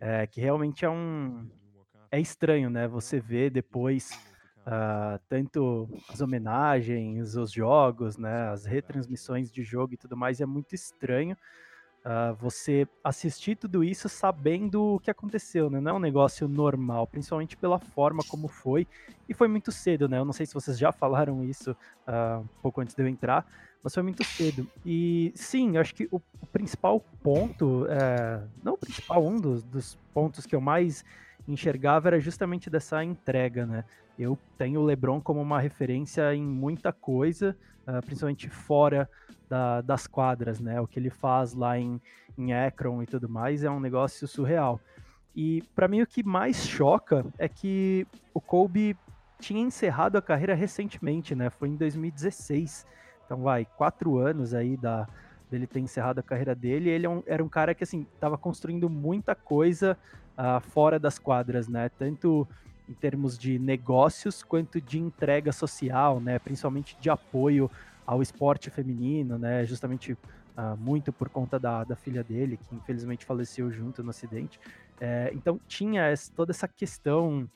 [0.00, 1.48] é, que realmente é um.
[2.10, 2.88] É estranho, né?
[2.88, 4.10] Você vê depois
[4.66, 8.48] uh, tanto as homenagens, os jogos, né?
[8.48, 11.36] As retransmissões de jogo e tudo mais, é muito estranho.
[12.00, 15.80] Uh, você assistir tudo isso sabendo o que aconteceu, né?
[15.80, 18.88] Não é um negócio normal, principalmente pela forma como foi.
[19.28, 20.18] E foi muito cedo, né?
[20.18, 23.46] Eu não sei se vocês já falaram isso uh, um pouco antes de eu entrar,
[23.82, 24.66] mas foi muito cedo.
[24.84, 29.62] E sim, eu acho que o, o principal ponto, é, não o principal, um dos,
[29.62, 31.04] dos, pontos que eu mais
[31.46, 33.84] enxergava era justamente dessa entrega, né?
[34.18, 39.08] Eu tenho o LeBron como uma referência em muita coisa, uh, principalmente fora
[39.48, 40.80] da, das quadras, né?
[40.80, 42.00] O que ele faz lá em,
[42.36, 44.80] em Akron e tudo mais é um negócio surreal.
[45.34, 48.96] E para mim o que mais choca é que o Kobe
[49.38, 51.50] tinha encerrado a carreira recentemente, né?
[51.50, 52.86] Foi em 2016.
[53.30, 55.06] Então vai, quatro anos aí da,
[55.48, 56.90] dele ter encerrado a carreira dele.
[56.90, 59.96] Ele é um, era um cara que assim estava construindo muita coisa
[60.36, 61.88] uh, fora das quadras, né?
[61.96, 62.44] Tanto
[62.88, 66.40] em termos de negócios quanto de entrega social, né?
[66.40, 67.70] Principalmente de apoio
[68.04, 69.64] ao esporte feminino, né?
[69.64, 74.58] Justamente uh, muito por conta da, da filha dele, que infelizmente faleceu junto no acidente.
[75.00, 77.48] É, então tinha essa, toda essa questão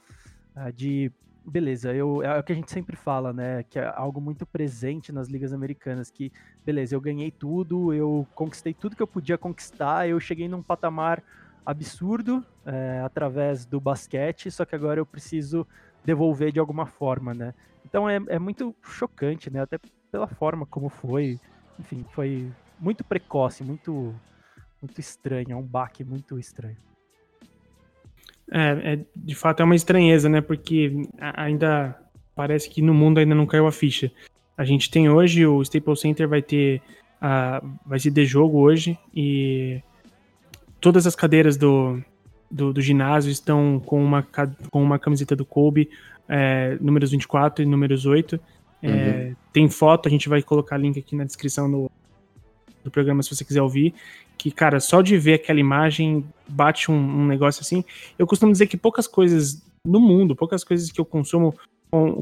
[0.55, 1.11] uh, de
[1.45, 3.63] beleza, eu, é o que a gente sempre fala, né?
[3.65, 6.33] Que é algo muito presente nas ligas americanas, que,
[6.65, 11.23] beleza, eu ganhei tudo, eu conquistei tudo que eu podia conquistar, eu cheguei num patamar
[11.65, 15.67] absurdo é, através do basquete, só que agora eu preciso
[16.05, 17.55] devolver de alguma forma, né?
[17.85, 19.61] Então é, é muito chocante, né?
[19.61, 19.79] Até
[20.11, 21.39] pela forma como foi,
[21.79, 24.15] enfim, foi muito precoce, muito,
[24.81, 26.77] muito estranho, é um baque muito estranho.
[28.51, 30.41] É, é, de fato é uma estranheza, né?
[30.41, 31.99] Porque ainda
[32.35, 34.11] parece que no mundo ainda não caiu a ficha.
[34.57, 36.81] A gente tem hoje, o Staples Center vai ter.
[37.23, 39.81] Uh, vai ser de jogo hoje e
[40.79, 41.99] todas as cadeiras do,
[42.51, 44.23] do, do, ginásio estão com uma,
[44.71, 45.89] com uma camiseta do Kobe,
[46.29, 48.39] é, números 24 e números 8.
[48.83, 49.37] É, uhum.
[49.51, 51.91] Tem foto, a gente vai colocar link aqui na descrição do,
[52.85, 53.95] do programa se você quiser ouvir
[54.37, 57.85] que, cara, só de ver aquela imagem bate um, um, negócio assim.
[58.19, 61.55] Eu costumo dizer que poucas coisas no mundo, poucas coisas que eu consumo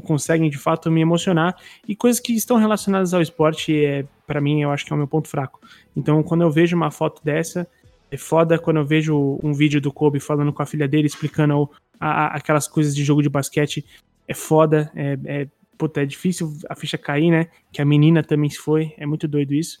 [0.03, 1.55] conseguem de fato me emocionar
[1.87, 4.97] e coisas que estão relacionadas ao esporte é para mim eu acho que é o
[4.97, 5.59] meu ponto fraco.
[5.97, 7.67] Então quando eu vejo uma foto dessa
[8.11, 11.67] é foda quando eu vejo um vídeo do Kobe falando com a filha dele explicando
[11.99, 13.83] a, a, aquelas coisas de jogo de basquete
[14.27, 18.51] é foda é, é, puta, é difícil a ficha cair né que a menina também
[18.51, 19.79] se foi é muito doido isso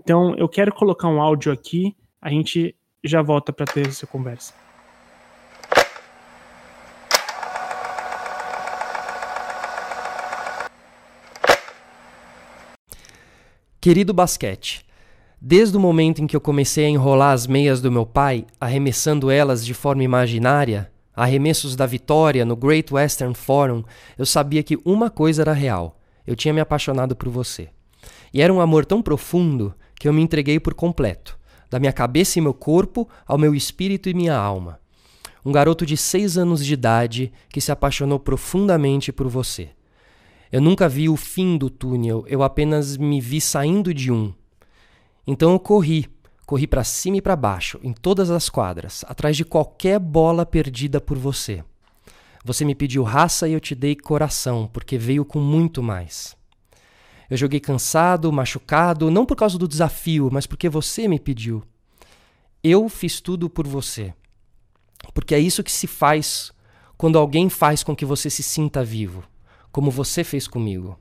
[0.00, 4.54] então, eu quero colocar um áudio aqui, a gente já volta para ter essa conversa.
[13.80, 14.84] Querido basquete,
[15.40, 19.30] desde o momento em que eu comecei a enrolar as meias do meu pai, arremessando
[19.30, 23.84] elas de forma imaginária, arremessos da vitória no Great Western Forum,
[24.16, 27.68] eu sabia que uma coisa era real: eu tinha me apaixonado por você.
[28.32, 31.38] E era um amor tão profundo que eu me entreguei por completo,
[31.70, 34.80] da minha cabeça e meu corpo ao meu espírito e minha alma.
[35.44, 39.70] Um garoto de seis anos de idade que se apaixonou profundamente por você.
[40.50, 44.32] Eu nunca vi o fim do túnel, eu apenas me vi saindo de um.
[45.26, 46.06] Então eu corri,
[46.46, 51.00] corri para cima e para baixo, em todas as quadras, atrás de qualquer bola perdida
[51.00, 51.62] por você.
[52.44, 56.37] Você me pediu raça e eu te dei coração, porque veio com muito mais.
[57.30, 61.62] Eu joguei cansado, machucado, não por causa do desafio, mas porque você me pediu.
[62.62, 64.14] Eu fiz tudo por você.
[65.12, 66.50] Porque é isso que se faz
[66.96, 69.22] quando alguém faz com que você se sinta vivo,
[69.70, 70.98] como você fez comigo.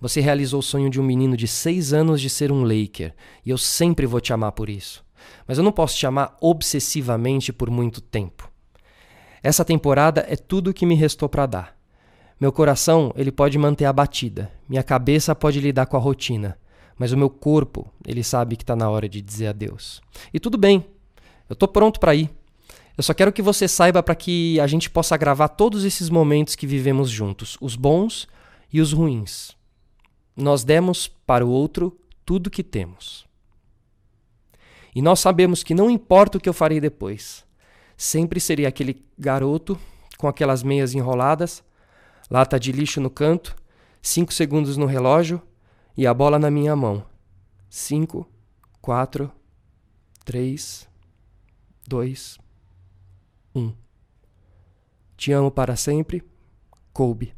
[0.00, 3.50] Você realizou o sonho de um menino de seis anos de ser um Laker, e
[3.50, 5.04] eu sempre vou te amar por isso.
[5.46, 8.50] Mas eu não posso te amar obsessivamente por muito tempo.
[9.42, 11.77] Essa temporada é tudo o que me restou para dar.
[12.40, 14.50] Meu coração, ele pode manter a batida.
[14.68, 16.56] Minha cabeça pode lidar com a rotina.
[16.96, 20.00] Mas o meu corpo, ele sabe que está na hora de dizer adeus.
[20.32, 20.84] E tudo bem.
[21.48, 22.30] Eu estou pronto para ir.
[22.96, 26.56] Eu só quero que você saiba para que a gente possa gravar todos esses momentos
[26.56, 28.26] que vivemos juntos, os bons
[28.72, 29.56] e os ruins.
[30.36, 31.96] Nós demos para o outro
[32.26, 33.24] tudo que temos.
[34.94, 37.44] E nós sabemos que não importa o que eu farei depois,
[37.96, 39.78] sempre serei aquele garoto
[40.16, 41.62] com aquelas meias enroladas,
[42.30, 43.56] lata de lixo no canto,
[44.02, 45.42] cinco segundos no relógio
[45.96, 47.04] e a bola na minha mão.
[47.70, 48.26] Cinco,
[48.80, 49.30] quatro,
[50.24, 50.88] três,
[51.86, 52.38] dois,
[53.54, 53.72] um.
[55.16, 56.22] Te amo para sempre,
[56.92, 57.37] Kobe.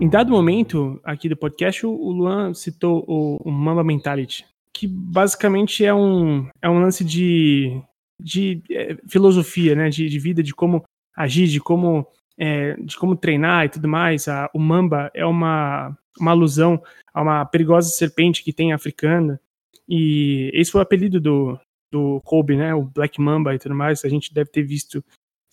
[0.00, 5.84] Em dado momento aqui do podcast, o Luan citou o, o Mamba Mentality, que basicamente
[5.84, 7.82] é um, é um lance de,
[8.20, 10.84] de é, filosofia, né, de, de, vida, de como
[11.16, 12.06] agir, de como,
[12.38, 14.28] é, de como treinar e tudo mais.
[14.28, 16.80] A, o Mamba é uma, uma alusão
[17.12, 19.40] a uma perigosa serpente que tem africana,
[19.88, 21.58] e esse foi o apelido do,
[21.90, 24.04] do Kobe, né, o Black Mamba e tudo mais.
[24.04, 25.04] A gente deve ter visto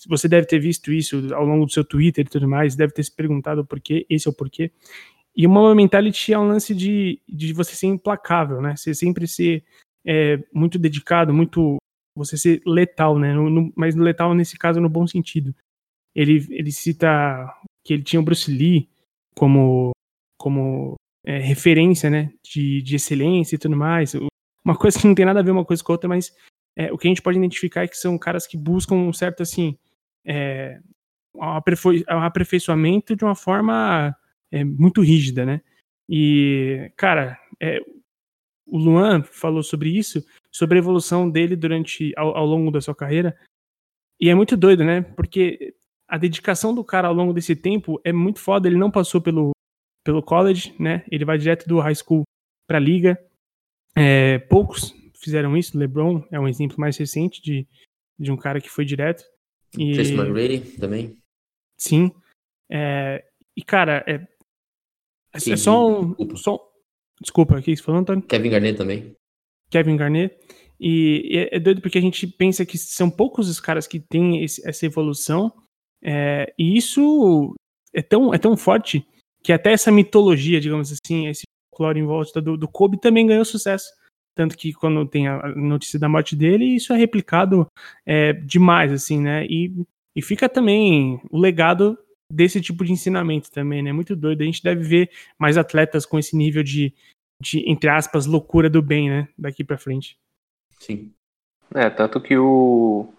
[0.07, 3.03] você deve ter visto isso ao longo do seu Twitter e tudo mais, deve ter
[3.03, 4.71] se perguntado o porquê, esse é o porquê.
[5.35, 8.75] E uma mentality é um lance de, de você ser implacável, né?
[8.75, 9.63] Você sempre ser
[10.05, 11.77] é, muito dedicado, muito
[12.15, 13.33] você ser letal, né?
[13.33, 15.53] No, no, mas letal nesse caso no bom sentido.
[16.15, 17.53] Ele, ele cita
[17.83, 18.89] que ele tinha o Bruce Lee
[19.35, 19.91] como,
[20.39, 22.31] como é, referência, né?
[22.41, 24.13] De, de excelência e tudo mais.
[24.63, 26.33] Uma coisa que não tem nada a ver uma coisa com a outra, mas
[26.77, 29.43] é, o que a gente pode identificar é que são caras que buscam um certo,
[29.43, 29.77] assim,
[30.25, 30.79] é,
[31.35, 34.15] um aperfeiçoamento de uma forma
[34.51, 35.61] é, muito rígida, né?
[36.09, 37.79] E, cara, é,
[38.65, 42.95] o Luan falou sobre isso, sobre a evolução dele durante ao, ao, longo da sua
[42.95, 43.37] carreira.
[44.19, 45.01] E é muito doido, né?
[45.01, 45.75] Porque
[46.07, 48.67] a dedicação do cara ao longo desse tempo é muito foda.
[48.67, 49.51] Ele não passou pelo,
[50.03, 51.03] pelo college, né?
[51.11, 52.23] Ele vai direto do high school
[52.67, 53.19] para liga.
[53.95, 55.77] É, poucos fizeram isso.
[55.77, 57.67] LeBron é um exemplo mais recente de,
[58.17, 59.23] de um cara que foi direto.
[59.77, 59.93] E...
[59.93, 61.17] Tracy McGrady também.
[61.77, 62.11] Sim.
[62.69, 63.23] É,
[63.55, 64.15] e, cara, é,
[65.33, 66.15] é, é só um.
[66.35, 66.59] Só,
[67.21, 68.23] desculpa, o que você falou, Antônio?
[68.23, 69.15] Kevin Garnett também.
[69.69, 70.35] Kevin Garnett.
[70.79, 74.43] E é, é doido porque a gente pensa que são poucos os caras que têm
[74.43, 75.51] esse, essa evolução.
[76.03, 77.53] É, e isso
[77.93, 79.05] é tão, é tão forte
[79.41, 83.45] que até essa mitologia, digamos assim, esse folclore em volta do, do Kobe também ganhou
[83.45, 83.85] sucesso.
[84.35, 87.65] Tanto que quando tem a notícia da morte dele, isso é replicado
[88.05, 89.45] é, demais, assim, né?
[89.45, 89.73] E,
[90.15, 91.97] e fica também o legado
[92.31, 93.93] desse tipo de ensinamento também, né?
[93.93, 94.41] Muito doido.
[94.41, 96.93] A gente deve ver mais atletas com esse nível de,
[97.41, 99.29] de entre aspas, loucura do bem, né?
[99.37, 100.17] Daqui para frente.
[100.79, 101.13] Sim.
[101.73, 103.11] É, tanto que o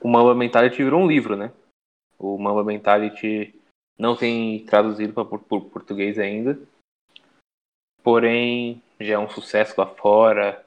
[0.00, 1.52] o Mamba Mentality virou um livro, né?
[2.18, 3.54] O Mamba Mentality
[3.98, 6.58] não tem traduzido para por português ainda.
[8.02, 10.64] Porém, já é um sucesso lá fora.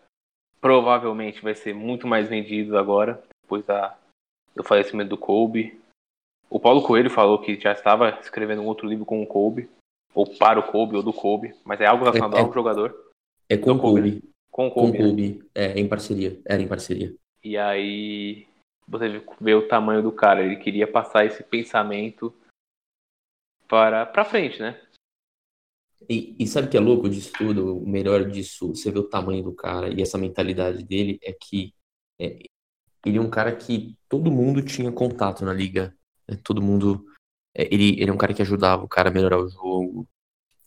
[0.60, 3.98] Provavelmente vai ser muito mais vendido agora, depois da,
[4.56, 5.80] do falecimento do Kobe.
[6.50, 9.70] O Paulo Coelho falou que já estava escrevendo um outro livro com o Kobe,
[10.13, 13.12] ou para o Kobe, ou do Kobe, mas é algo relacionado é, é, ao jogador.
[13.50, 14.02] É com o Kobe.
[14.02, 14.32] Kobe.
[14.52, 14.98] Com o Kobe.
[14.98, 15.34] Com Kobe.
[15.34, 15.46] Né?
[15.56, 16.39] É, em parceria.
[16.46, 17.15] Era em parceria.
[17.44, 18.48] E aí
[18.88, 20.44] você vê o tamanho do cara.
[20.44, 22.34] Ele queria passar esse pensamento
[23.67, 24.80] para pra frente, né?
[26.10, 27.78] E, e sabe o que é louco disso tudo?
[27.78, 31.74] O melhor disso, você vê o tamanho do cara e essa mentalidade dele é que
[32.20, 32.40] é,
[33.06, 35.96] ele é um cara que todo mundo tinha contato na liga.
[36.28, 36.38] Né?
[36.44, 37.06] Todo mundo.
[37.56, 40.08] É, ele, ele é um cara que ajudava o cara a melhorar o jogo.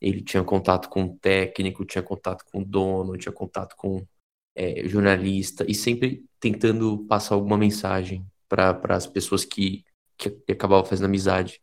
[0.01, 4.07] Ele tinha contato com o técnico, tinha contato com o dono, tinha contato com
[4.55, 9.85] é, jornalista e sempre tentando passar alguma mensagem para as pessoas que,
[10.17, 11.63] que acabavam fazendo amizade.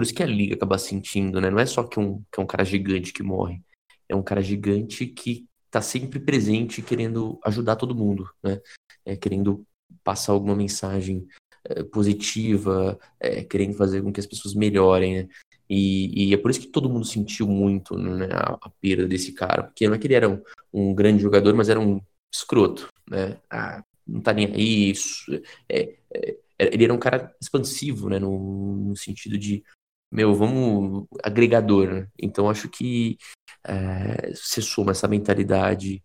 [0.00, 1.50] Por isso que a liga acaba sentindo, né?
[1.50, 3.60] Não é só que, um, que é um cara gigante que morre.
[4.08, 8.62] É um cara gigante que tá sempre presente querendo ajudar todo mundo, né?
[9.04, 9.62] É, querendo
[10.02, 11.28] passar alguma mensagem
[11.66, 15.28] é, positiva, é, querendo fazer com que as pessoas melhorem, né?
[15.68, 19.32] E, e, é por isso que todo mundo sentiu muito né, a, a, perda desse
[19.32, 22.00] cara, porque não é que ele era um, um grande jogador, mas era um
[22.32, 23.38] escroto, né?
[23.50, 25.30] Ah, não tá nem aí, isso,
[25.68, 29.62] é, é, ele era um cara expansivo, né, no, no sentido de
[30.10, 32.08] meu, vamos agregador, né?
[32.18, 33.16] Então acho que
[33.64, 36.02] é, você soma essa mentalidade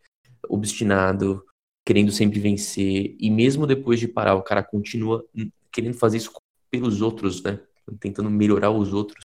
[0.47, 1.43] obstinado,
[1.85, 5.25] querendo sempre vencer, e mesmo depois de parar, o cara continua
[5.71, 6.31] querendo fazer isso
[6.69, 7.59] pelos outros, né?
[7.99, 9.21] Tentando melhorar os outros,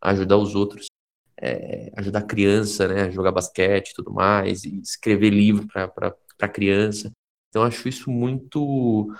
[0.00, 0.86] ajudar os outros,
[1.36, 3.10] é, ajudar a criança, né?
[3.10, 7.10] Jogar basquete e tudo mais, e escrever livro para criança.
[7.48, 9.14] Então acho isso muito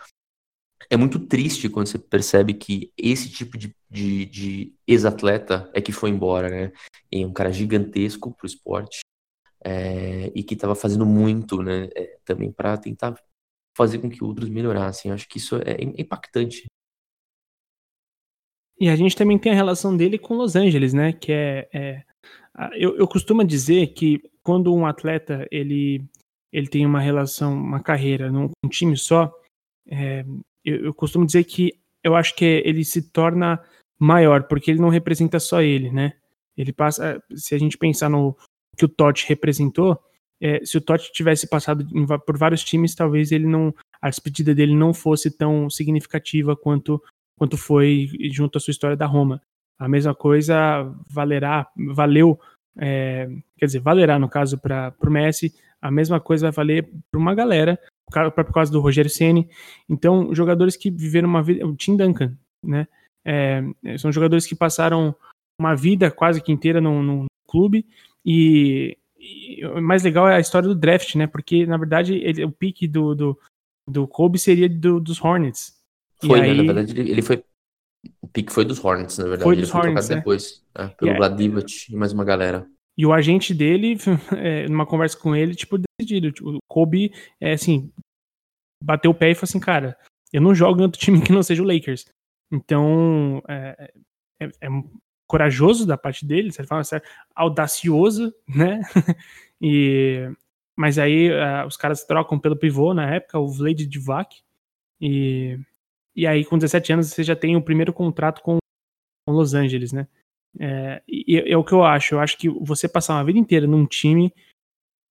[0.90, 5.92] é muito triste quando você percebe que esse tipo de, de, de ex-atleta é que
[5.92, 6.72] foi embora, né?
[7.10, 9.00] E um cara gigantesco pro esporte
[9.64, 11.88] é, e que estava fazendo muito, né?
[11.94, 13.14] É, também para tentar
[13.76, 15.12] fazer com que outros melhorassem.
[15.12, 16.66] Acho que isso é impactante.
[18.78, 21.12] E a gente também tem a relação dele com Los Angeles, né?
[21.12, 22.04] Que é, é
[22.74, 26.04] eu, eu costumo dizer que quando um atleta ele
[26.52, 29.32] ele tem uma relação, uma carreira num um time só,
[29.86, 30.22] é,
[30.64, 31.72] eu, eu, costumo dizer que
[32.02, 33.60] eu acho que ele se torna
[33.98, 36.14] maior, porque ele não representa só ele, né?
[36.56, 38.36] Ele passa, se a gente pensar no
[38.76, 39.98] que o Totti representou,
[40.40, 41.86] é, se o Totti tivesse passado
[42.26, 47.00] por vários times, talvez ele não, a despedida dele não fosse tão significativa quanto
[47.42, 49.42] quanto foi junto à sua história da Roma.
[49.76, 52.38] A mesma coisa valerá, valeu,
[52.78, 57.18] é, quer dizer, valerá no caso para o Messi, a mesma coisa vai valer para
[57.18, 57.76] uma galera
[58.10, 59.48] por causa do Rogério Ceni.
[59.88, 62.86] Então, jogadores que viveram uma vida, o Tim Duncan, né?
[63.24, 63.62] É,
[63.98, 65.14] são jogadores que passaram
[65.58, 67.86] uma vida quase que inteira no, no clube
[68.24, 71.26] e, e, o mais legal é a história do draft, né?
[71.26, 73.38] Porque na verdade ele, o pique do, do,
[73.88, 75.78] do Kobe seria do, dos Hornets.
[76.24, 76.54] Foi, né?
[76.54, 77.44] na verdade ele, ele, foi
[78.20, 79.44] o pique foi dos Hornets, na verdade.
[79.44, 80.20] Foi dos ele Hornets, foi né?
[80.20, 80.88] depois, né?
[80.98, 81.28] pelo yeah.
[81.28, 82.66] Vladivac e mais uma galera.
[82.96, 83.96] E o agente dele,
[84.36, 86.32] é, numa conversa com ele, tipo, decidido.
[86.32, 87.90] Tipo, o Kobe, é assim,
[88.82, 89.96] bateu o pé e falou assim, cara,
[90.32, 92.06] eu não jogo em outro time que não seja o Lakers.
[92.50, 93.92] Então, é,
[94.40, 94.68] é, é
[95.26, 97.02] corajoso da parte dele, você fala, é
[97.34, 98.82] audacioso, né?
[99.60, 100.30] e,
[100.76, 104.42] mas aí uh, os caras trocam pelo pivô na época, o Vlade Divac,
[105.00, 105.58] e,
[106.14, 108.58] e aí com 17 anos você já tem o primeiro contrato com,
[109.26, 110.06] com Los Angeles, né?
[110.60, 113.66] É, e é o que eu acho, eu acho que você passar uma vida inteira
[113.66, 114.32] num time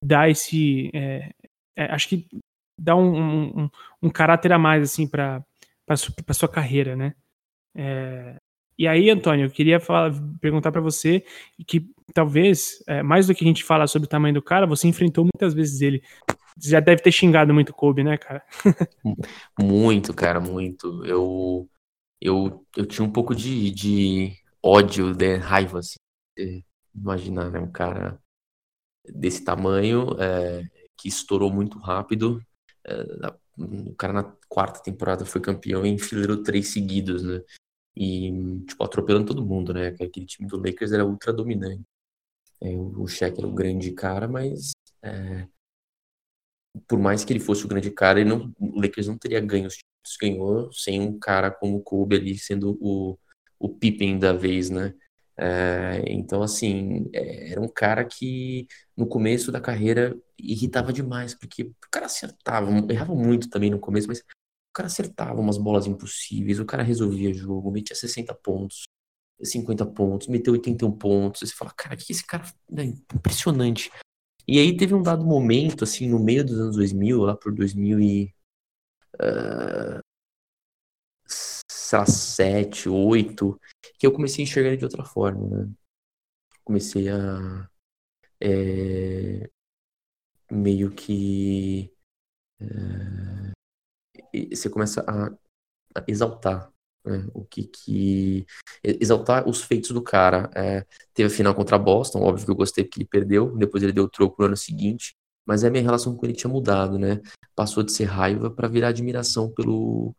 [0.04, 0.90] dá esse.
[0.94, 1.32] É,
[1.76, 2.28] é, acho que
[2.78, 3.70] dá um, um,
[4.02, 5.44] um, caráter a mais, assim, para
[5.86, 7.14] para sua carreira, né?
[7.76, 8.36] É,
[8.78, 11.24] e aí, Antônio, eu queria falar, perguntar para você
[11.68, 14.88] que talvez, é, mais do que a gente fala sobre o tamanho do cara, você
[14.88, 16.02] enfrentou muitas vezes ele.
[16.58, 18.44] Você já deve ter xingado muito Kobe, né, cara?
[19.60, 21.06] muito, cara, muito.
[21.06, 21.70] Eu,
[22.20, 24.34] eu, eu tinha um pouco de, de
[24.64, 25.98] ódio, de raiva, assim.
[26.94, 28.20] Imaginar, né, um cara
[29.06, 30.64] desse tamanho, é,
[30.98, 32.42] que estourou muito rápido.
[32.86, 33.04] É,
[33.58, 37.42] o cara na quarta temporada foi campeão e enfileirou três seguidos, né?
[37.96, 39.88] E, tipo, atropelando todo mundo, né?
[39.90, 41.84] Aquele time do Lakers era ultra dominante.
[42.62, 44.72] É, o Shaq era o grande cara, mas
[45.04, 45.48] é,
[46.88, 49.68] por mais que ele fosse o grande cara, ele não, o Lakers não teria ganho
[49.68, 50.18] os títulos.
[50.22, 53.18] Ganhou sem um cara como o Kobe ali sendo o,
[53.62, 54.94] o Pippen da vez, né?
[55.38, 61.64] É, então, assim, é, era um cara que no começo da carreira irritava demais, porque
[61.64, 66.60] o cara acertava, errava muito também no começo, mas o cara acertava umas bolas impossíveis,
[66.60, 68.84] o cara resolvia jogo, metia 60 pontos,
[69.44, 71.42] 50 pontos, meteu 81 pontos.
[71.42, 72.44] Você fala, cara, que esse cara
[72.78, 73.92] é impressionante.
[74.48, 78.00] E aí teve um dado momento, assim, no meio dos anos 2000, lá por 2000
[78.00, 78.34] e...
[79.16, 80.11] Uh,
[81.92, 83.60] sei lá, 7, 8,
[84.00, 85.70] que eu comecei a enxergar ele de outra forma, né?
[86.64, 87.70] Comecei a
[88.40, 89.50] é,
[90.50, 91.92] meio que
[92.62, 95.28] é, você começa a,
[96.00, 96.72] a exaltar
[97.06, 98.46] né, o que que
[98.84, 100.50] exaltar os feitos do cara.
[100.56, 103.92] É, teve a final contra Boston óbvio que eu gostei porque ele perdeu depois ele
[103.94, 105.16] deu o troco no ano seguinte
[105.46, 107.22] mas a minha relação com ele tinha mudado né?
[107.56, 110.16] Passou de ser raiva para virar admiração pelo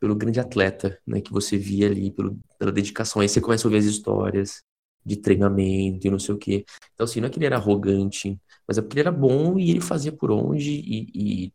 [0.00, 3.22] pelo grande atleta, né, que você via ali, pelo, pela dedicação.
[3.22, 4.62] Aí você começa a ouvir as histórias
[5.04, 6.64] de treinamento e não sei o quê.
[6.94, 9.70] Então, assim, não é que ele era arrogante, mas é porque ele era bom e
[9.70, 10.72] ele fazia por onde.
[10.72, 11.52] E, e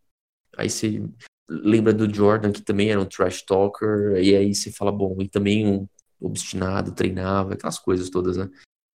[0.57, 1.03] aí você
[1.49, 5.27] lembra do Jordan, que também era um trash talker, e aí você fala, bom, e
[5.27, 5.87] também um
[6.19, 8.49] obstinado, treinava, aquelas coisas todas, né?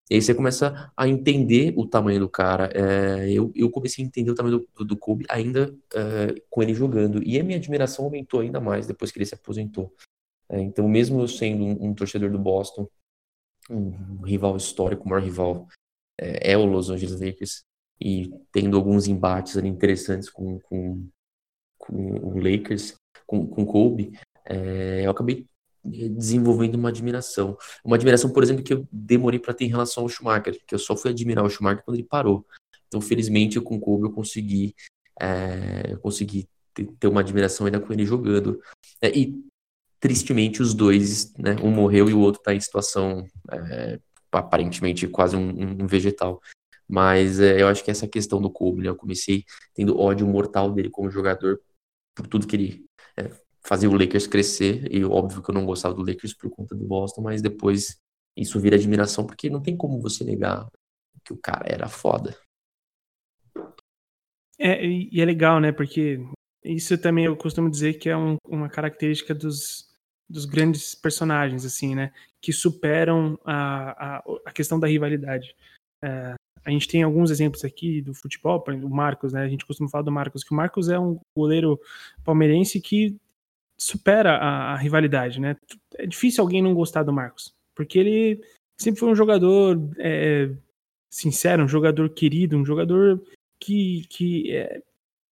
[0.09, 2.69] E aí você começa a entender o tamanho do cara.
[2.73, 6.73] É, eu, eu comecei a entender o tamanho do, do Kobe ainda é, com ele
[6.73, 7.21] jogando.
[7.23, 9.93] E a minha admiração aumentou ainda mais depois que ele se aposentou.
[10.49, 12.87] É, então, mesmo eu sendo um, um, torcedor do Boston,
[13.69, 15.67] um rival histórico, o maior rival
[16.17, 17.63] é, é, o Los Angeles Lakers,
[17.99, 21.09] e tendo alguns embates ali interessantes com, com,
[21.77, 22.95] com o Lakers,
[23.25, 25.45] com, com Kobe, é, eu acabei
[25.87, 27.57] desenvolvendo uma admiração.
[27.83, 30.79] Uma admiração, por exemplo, que eu demorei para ter em relação ao Schumacher, que eu
[30.79, 32.45] só fui admirar o Schumacher quando ele parou.
[32.87, 34.75] Então, felizmente, com o Kobe eu consegui,
[35.19, 36.47] é, eu consegui
[36.99, 38.61] ter uma admiração ainda com ele jogando.
[39.01, 39.43] É, e,
[39.99, 43.99] tristemente, os dois, né, um morreu e o outro está em situação é,
[44.31, 46.41] aparentemente quase um, um vegetal.
[46.87, 50.89] Mas eu acho que essa questão do Kobe, né, eu comecei tendo ódio mortal dele
[50.89, 51.59] como jogador
[52.15, 52.85] por tudo que ele
[53.67, 54.87] fazer o Lakers crescer.
[54.89, 57.99] E óbvio que eu não gostava do Lakers por conta do Boston, mas depois
[58.35, 60.67] isso vira admiração, porque não tem como você negar
[61.25, 62.37] que o cara era foda.
[64.57, 65.71] É, e é legal, né?
[65.71, 66.19] Porque
[66.63, 69.87] isso também eu costumo dizer que é um, uma característica dos,
[70.29, 72.13] dos grandes personagens, assim, né?
[72.41, 75.53] Que superam a, a, a questão da rivalidade.
[76.01, 79.41] É, a gente tem alguns exemplos aqui do futebol, o Marcos, né?
[79.41, 81.79] A gente costuma falar do Marcos, que o Marcos é um goleiro
[82.23, 83.15] palmeirense que
[83.79, 85.55] supera a, a, rivalidade, né?
[85.95, 88.41] É difícil alguém não gostar do Marcos, porque ele
[88.79, 90.49] sempre foi um jogador é,
[91.09, 93.21] sincero, um jogador querido, um jogador
[93.59, 94.81] que, que é,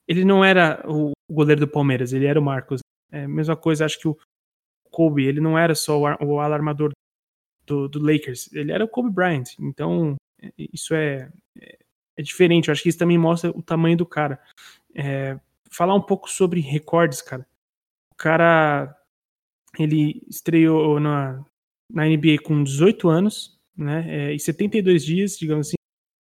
[0.08, 2.80] ele não era o goleiro do Palmeiras, ele era o Marcos.
[3.12, 4.16] É, mesma coisa, acho que o
[4.90, 6.92] Kobe, ele não era só o, o alarmador
[7.66, 9.54] do, do, Lakers, ele era o Kobe Bryant.
[9.58, 11.30] Então, é, isso é,
[11.60, 12.68] é, diferente.
[12.68, 14.40] Eu acho que isso também mostra o tamanho do cara.
[14.94, 15.38] É,
[15.70, 17.46] falar um pouco sobre recordes, cara
[18.20, 18.94] cara
[19.78, 21.44] ele estreou na,
[21.90, 24.04] na NBA com 18 anos, né?
[24.08, 25.76] É, e 72 dias, digamos assim.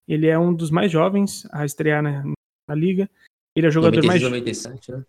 [0.07, 2.23] Ele é um dos mais jovens a estrear na,
[2.67, 3.09] na liga.
[3.55, 4.43] Ele é o jogador 96, mais.
[4.43, 5.05] 97, né?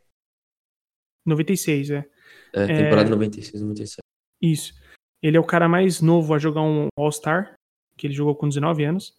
[1.27, 2.11] 96, é.
[2.53, 3.11] É, temporada é...
[3.11, 3.99] 96, 97.
[4.43, 4.75] Isso.
[5.23, 7.55] Ele é o cara mais novo a jogar um All-Star,
[7.97, 9.17] que ele jogou com 19 anos.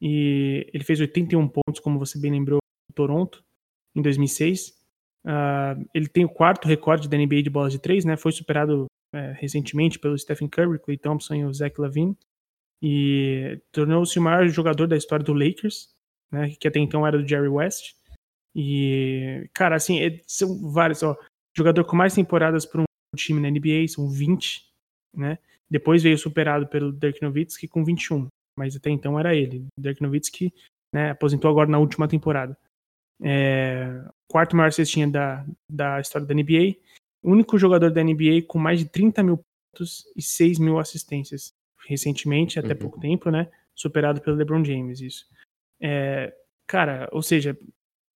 [0.00, 3.44] E ele fez 81 pontos, como você bem lembrou, no Toronto,
[3.94, 4.79] em 2006.
[5.24, 8.16] Uh, ele tem o quarto recorde da NBA de bolas de três, né?
[8.16, 12.16] Foi superado é, recentemente pelo Stephen Curry, Clay Thompson e o Zach Lavine.
[12.82, 15.90] E tornou-se o maior jogador da história do Lakers,
[16.32, 16.50] né?
[16.58, 17.94] Que até então era do Jerry West.
[18.54, 21.02] E, cara, assim, é, são vários.
[21.02, 21.16] Ó,
[21.56, 22.84] jogador com mais temporadas por um
[23.16, 24.64] time na NBA são 20,
[25.16, 25.38] né?
[25.70, 28.26] Depois veio superado pelo Dirk Nowitzki com 21,
[28.58, 29.66] mas até então era ele.
[29.78, 30.52] Dirk Nowitzki
[30.92, 32.58] né, aposentou agora na última temporada.
[33.22, 36.76] É, quarto maior cestinha da, da história da NBA.
[37.22, 39.40] O único jogador da NBA com mais de 30 mil
[39.72, 41.52] pontos e 6 mil assistências.
[41.86, 42.78] Recentemente, até uhum.
[42.78, 43.50] pouco tempo, né?
[43.74, 45.26] Superado pelo LeBron James, isso.
[45.80, 46.32] É,
[46.66, 47.58] cara, ou seja,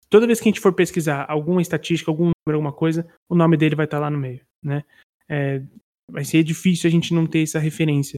[0.10, 3.56] toda vez que a gente for pesquisar alguma estatística, algum número, alguma coisa, o nome
[3.56, 4.84] dele vai estar lá no meio, né?
[5.30, 5.62] É,
[6.10, 8.16] vai ser difícil a gente não ter essa referência.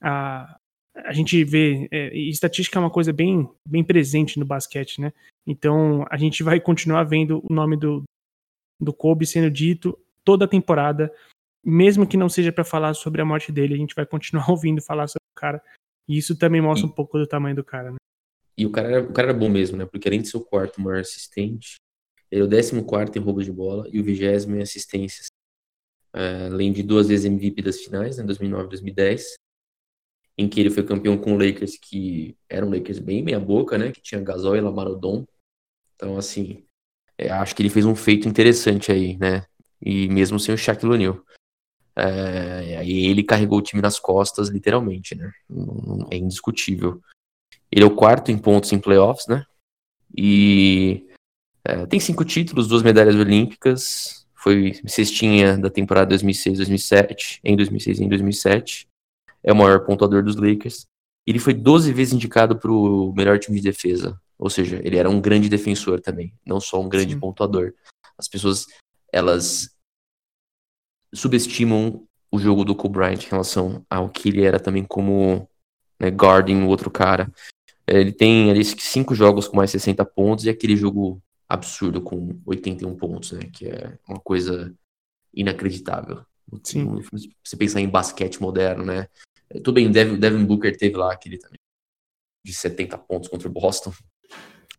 [0.00, 0.58] A,
[0.94, 5.12] a gente vê, é, estatística é uma coisa bem, bem presente no basquete, né?
[5.46, 8.02] Então a gente vai continuar vendo o nome do,
[8.80, 11.12] do Kobe sendo dito toda a temporada,
[11.62, 14.80] mesmo que não seja para falar sobre a morte dele, a gente vai continuar ouvindo
[14.82, 15.62] falar sobre o cara.
[16.08, 17.96] E isso também mostra e, um pouco do tamanho do cara, né?
[18.56, 19.86] E o cara, era, o cara era bom mesmo, né?
[19.86, 21.76] Porque além de ser o quarto maior assistente,
[22.30, 25.26] ele é o décimo quarto em roubos de bola e o vigésimo em assistências.
[26.12, 28.24] É, além de duas vezes MVP das finais, né?
[28.24, 29.34] 2009 e 2010
[30.36, 33.78] em que ele foi campeão com o Lakers, que era um Lakers bem meia boca,
[33.78, 33.92] né?
[33.92, 35.24] Que tinha Gasol e Lamar Odom.
[36.04, 36.62] Então, assim,
[37.16, 39.46] é, acho que ele fez um feito interessante aí, né?
[39.80, 41.24] E mesmo sem o Shaquille O'Neal.
[41.96, 45.32] É, ele carregou o time nas costas, literalmente, né?
[46.10, 47.00] É indiscutível.
[47.72, 49.46] Ele é o quarto em pontos em playoffs, né?
[50.14, 51.08] E
[51.64, 54.26] é, tem cinco títulos, duas medalhas olímpicas.
[54.34, 58.88] Foi cestinha da temporada 2006-2007, em 2006 e em 2007
[59.42, 60.86] é o maior pontuador dos Lakers.
[61.26, 64.20] Ele foi 12 vezes indicado para o melhor time de defesa.
[64.38, 67.20] Ou seja, ele era um grande defensor também, não só um grande Sim.
[67.20, 67.72] pontuador.
[68.18, 68.66] As pessoas,
[69.12, 69.74] elas
[71.14, 75.48] subestimam o jogo do Kobe Bryant em relação ao que ele era também como
[76.00, 77.32] né, guarding o outro cara.
[77.86, 82.96] Ele tem ali cinco jogos com mais 60 pontos e aquele jogo absurdo com 81
[82.96, 84.74] pontos, né, que é uma coisa
[85.32, 86.24] inacreditável.
[86.62, 87.00] Sim.
[87.44, 89.08] Você pensar em basquete moderno, né?
[89.62, 91.58] Tudo bem, Devin, Devin Booker teve lá aquele também
[92.44, 93.92] de 70 pontos contra o Boston,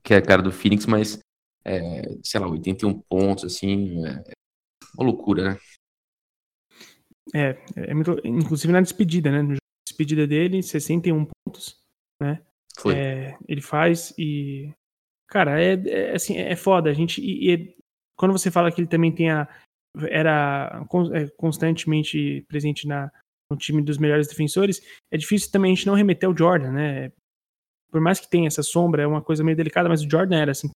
[0.06, 1.20] que é a cara do Phoenix, mas
[1.66, 4.34] é, sei lá, 81 pontos, assim, é
[4.96, 5.58] uma loucura, né?
[7.34, 9.42] É, é muito, inclusive na despedida, né?
[9.42, 9.56] Na
[9.88, 11.76] despedida dele, 61 pontos,
[12.22, 12.40] né?
[12.78, 12.96] Foi.
[12.96, 14.72] É, ele faz e.
[15.28, 16.90] Cara, é, é, assim, é foda.
[16.90, 17.20] A gente.
[17.20, 17.78] E, e,
[18.16, 19.48] quando você fala que ele também tem a.
[20.10, 23.10] Era é, constantemente presente na,
[23.50, 24.82] no time dos melhores defensores,
[25.12, 27.12] é difícil também a gente não remeter ao Jordan, né?
[27.96, 30.52] Por mais que tenha essa sombra, é uma coisa meio delicada, mas o Jordan era
[30.52, 30.70] assim.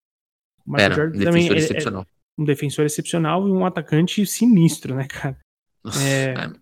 [0.65, 2.03] Mas era, Jordan defensor também é, é excepcional.
[2.03, 5.37] É um defensor excepcional e um atacante sinistro, né, cara?
[6.01, 6.53] É, é,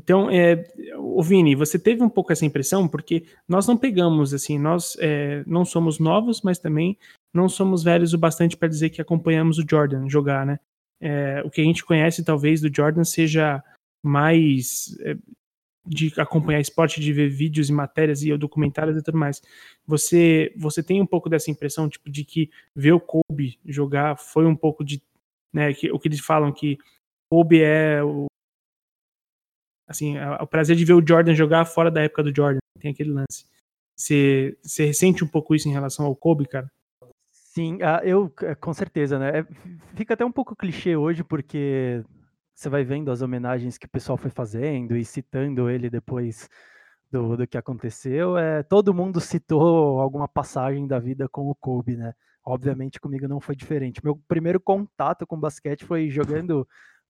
[0.00, 0.64] então, é,
[0.96, 5.44] o Vini, você teve um pouco essa impressão, porque nós não pegamos, assim, nós é,
[5.46, 6.96] não somos novos, mas também
[7.30, 10.58] não somos velhos o bastante para dizer que acompanhamos o Jordan jogar, né?
[10.98, 13.62] É, o que a gente conhece, talvez, do Jordan seja
[14.02, 14.96] mais
[15.86, 19.42] de acompanhar esporte, de ver vídeos e matérias e documentários e tudo mais.
[19.86, 24.46] Você você tem um pouco dessa impressão, tipo, de que ver o Kobe jogar foi
[24.46, 25.02] um pouco de,
[25.52, 26.78] né, que, o que eles falam que
[27.30, 28.26] Kobe é o
[29.86, 33.12] assim, o prazer de ver o Jordan jogar fora da época do Jordan, tem aquele
[33.12, 33.46] lance.
[33.96, 36.70] Você, você sente um pouco isso em relação ao Kobe, cara?
[37.30, 39.40] Sim, ah, eu com certeza, né?
[39.40, 39.46] É,
[39.94, 42.02] fica até um pouco clichê hoje, porque
[42.54, 46.48] você vai vendo as homenagens que o pessoal foi fazendo e citando ele depois
[47.10, 51.96] do, do que aconteceu, é, todo mundo citou alguma passagem da vida com o Kobe,
[51.96, 52.14] né?
[52.44, 54.04] Obviamente comigo não foi diferente.
[54.04, 56.66] Meu primeiro contato com basquete foi jogando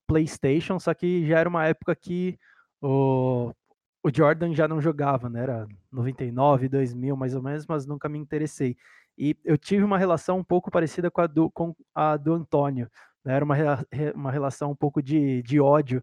[0.07, 2.37] PlayStation, só que já era uma época que
[2.81, 3.51] o,
[4.03, 5.41] o Jordan já não jogava, né?
[5.41, 8.77] Era 99, 2000 mais ou menos, mas nunca me interessei.
[9.17, 12.89] E eu tive uma relação um pouco parecida com a do, com a do Antônio.
[13.25, 13.55] Né, era uma,
[14.15, 16.01] uma relação um pouco de, de ódio,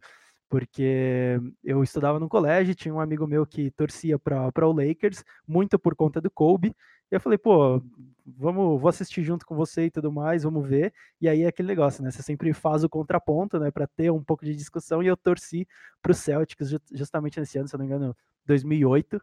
[0.49, 5.79] porque eu estudava no colégio, tinha um amigo meu que torcia para o Lakers, muito
[5.79, 6.75] por conta do Kobe,
[7.13, 7.83] e eu falei, pô,
[8.27, 10.95] vamos, vou assistir junto com você e tudo mais, vamos ver.
[11.21, 12.11] E aí é aquele negócio, né?
[12.11, 15.03] Você sempre faz o contraponto, né, para ter um pouco de discussão.
[15.03, 15.69] E eu torci
[16.01, 18.17] para o Celtics justamente nesse ano, se não me engano,
[18.47, 19.21] 2008.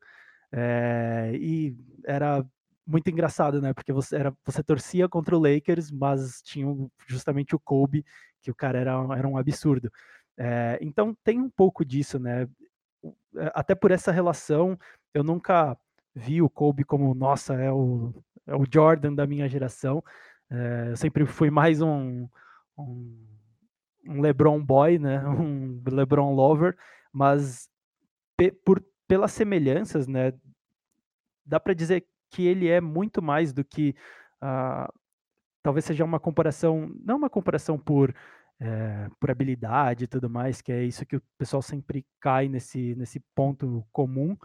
[0.51, 1.75] É, e
[2.05, 2.45] era
[2.89, 3.71] muito engraçado, né?
[3.71, 6.65] Porque você, era, você torcia contra o Lakers, mas tinha
[7.05, 8.03] justamente o Kobe,
[8.41, 9.91] que o cara era, era um absurdo.
[10.35, 12.47] É, então tem um pouco disso, né?
[13.37, 14.77] É, até por essa relação,
[15.13, 15.77] eu nunca
[16.15, 18.11] vi o Kobe como, nossa, é o,
[18.47, 20.03] é o Jordan da minha geração.
[20.49, 22.27] É, eu sempre fui mais um,
[22.75, 23.27] um,
[24.07, 25.23] um LeBron boy, né?
[25.29, 26.75] Um LeBron lover,
[27.13, 27.69] mas
[28.35, 30.33] pe, por, pelas semelhanças, né?
[31.45, 33.95] Dá para dizer que ele é muito mais do que
[34.43, 34.91] uh,
[35.63, 38.13] talvez seja uma comparação, não uma comparação por
[38.61, 42.93] é, por habilidade e tudo mais, que é isso que o pessoal sempre cai nesse,
[42.95, 44.37] nesse ponto comum,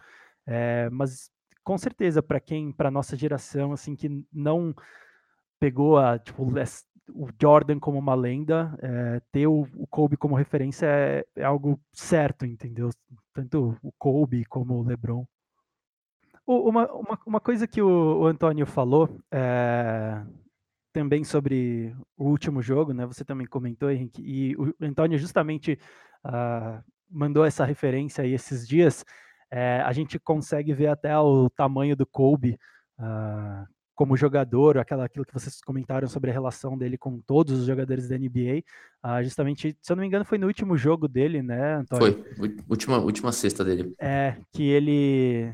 [0.47, 1.30] é, mas
[1.64, 4.74] com certeza para quem, para nossa geração, assim, que não
[5.59, 6.45] pegou a, tipo,
[7.12, 11.80] o Jordan como uma lenda, é, ter o, o, Kobe como referência é, é, algo
[11.93, 12.91] certo, entendeu?
[13.32, 15.26] Tanto o Kobe como o LeBron.
[16.47, 20.22] Uma, uma, uma coisa que o, o Antônio falou, é,
[20.95, 23.05] também sobre o último jogo, né?
[23.05, 25.78] Você também comentou, Henrique, e o Antônio justamente
[26.24, 29.05] uh, mandou essa referência aí esses dias.
[29.51, 32.59] É, a gente consegue ver até o tamanho do Kobe
[32.99, 37.66] uh, como jogador, aquela, aquilo que vocês comentaram sobre a relação dele com todos os
[37.66, 38.59] jogadores da NBA.
[38.59, 38.62] Uh,
[39.03, 42.24] ah, justamente, se eu não me engano, foi no último jogo dele, né, Antônio?
[42.36, 43.95] Foi, última, última sexta dele.
[43.99, 45.53] É, que ele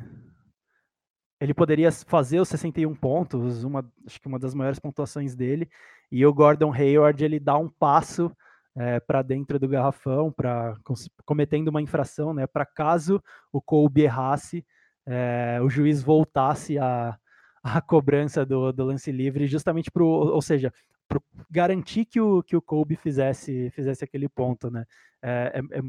[1.41, 5.69] ele poderia fazer os 61 pontos, uma, acho que uma das maiores pontuações dele,
[6.13, 8.31] e o Gordon Hayward ele dá um passo
[8.77, 10.77] é, para dentro do garrafão, para
[11.25, 14.65] cometendo uma infração, né, para caso o Kobe errasse,
[15.07, 17.19] é, o juiz voltasse a,
[17.63, 20.73] a cobrança do, do lance livre, justamente para, ou seja,
[21.09, 21.21] para
[21.51, 24.85] garantir que o, que o Kobe fizesse, fizesse aquele ponto, né?
[25.21, 25.83] É, é, é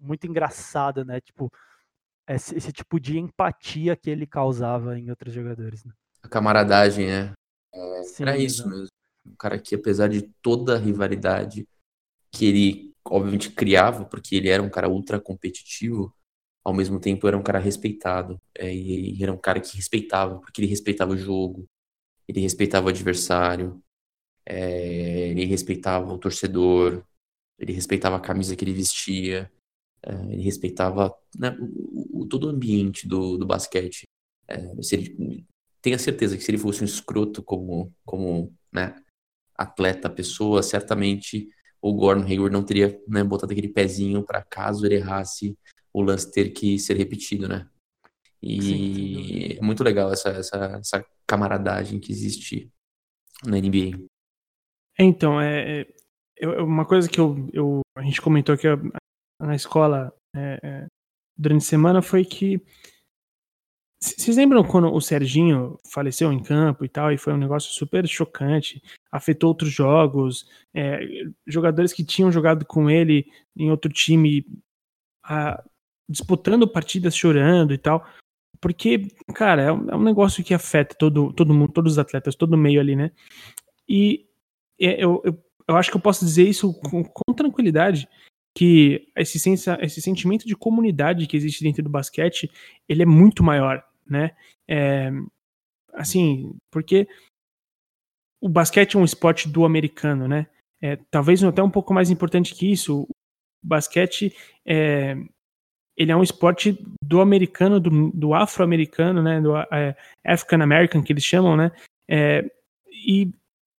[0.00, 1.20] muito engraçado, né?
[1.20, 1.50] Tipo,
[2.28, 5.84] esse, esse, tipo de empatia que ele causava em outros jogadores.
[5.84, 5.92] Né?
[6.22, 7.32] A camaradagem, né?
[7.72, 8.80] É, Sim, era isso exatamente.
[8.80, 8.88] mesmo.
[9.26, 11.66] Um cara que, apesar de toda a rivalidade
[12.30, 16.14] que ele, obviamente, criava, porque ele era um cara ultra competitivo,
[16.64, 18.40] ao mesmo tempo era um cara respeitado.
[18.56, 21.66] É, e ele era um cara que respeitava, porque ele respeitava o jogo,
[22.28, 23.82] ele respeitava o adversário,
[24.46, 27.04] é, ele respeitava o torcedor,
[27.58, 29.50] ele respeitava a camisa que ele vestia,
[30.06, 34.04] é, ele respeitava né, o, o, todo o ambiente do, do basquete.
[34.46, 35.46] É, se ele,
[35.80, 38.94] tenha certeza que se ele fosse um escroto como, como né,
[39.56, 41.48] atleta, pessoa, certamente
[41.80, 45.56] o Gordon Hayward não teria né, botado aquele pezinho para caso ele errasse
[45.92, 47.68] o lance ter que ser repetido, né?
[48.42, 52.70] E sim, é muito legal essa, essa, essa camaradagem que existe
[53.44, 54.04] na NBA.
[54.98, 55.86] Então, é,
[56.38, 58.66] é uma coisa que eu, eu, a gente comentou aqui
[59.40, 60.86] na escola é, é,
[61.36, 62.60] durante a semana foi que.
[64.00, 68.06] Vocês lembram quando o Serginho faleceu em campo e tal, e foi um negócio super
[68.06, 71.00] chocante, afetou outros jogos, é,
[71.46, 73.26] jogadores que tinham jogado com ele
[73.56, 74.44] em outro time
[75.24, 75.64] a,
[76.06, 78.06] disputando partidas chorando e tal.
[78.60, 82.34] Porque, cara, é um, é um, negócio que afeta todo, todo mundo, todos os atletas,
[82.34, 83.10] todo meio ali, né?
[83.88, 84.26] E
[84.78, 88.08] é, eu, eu, eu acho que eu posso dizer isso com, com tranquilidade,
[88.54, 89.38] que esse,
[89.80, 92.50] esse sentimento de comunidade que existe dentro do basquete,
[92.88, 94.30] ele é muito maior, né?
[94.68, 95.10] É,
[95.92, 97.08] assim, porque
[98.40, 100.46] o basquete é um esporte do americano, né?
[100.80, 103.08] É, talvez até um pouco mais importante que isso, o
[103.62, 104.34] basquete
[104.66, 105.16] é,
[105.96, 109.40] ele é um esporte do americano, do, do afro-americano, né?
[109.40, 111.72] Do é, African American que eles chamam, né?
[112.08, 112.44] É,
[113.06, 113.30] e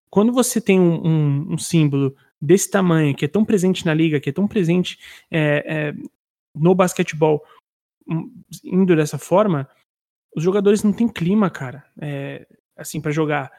[0.10, 4.20] quando você tem um, um, um símbolo desse tamanho, que é tão presente na liga,
[4.20, 5.00] que é tão presente
[5.32, 5.94] é, é,
[6.54, 7.44] no basquetebol,
[8.08, 8.32] hum,
[8.64, 9.68] indo dessa forma,
[10.36, 13.52] os jogadores não têm clima, cara, é, assim, para jogar.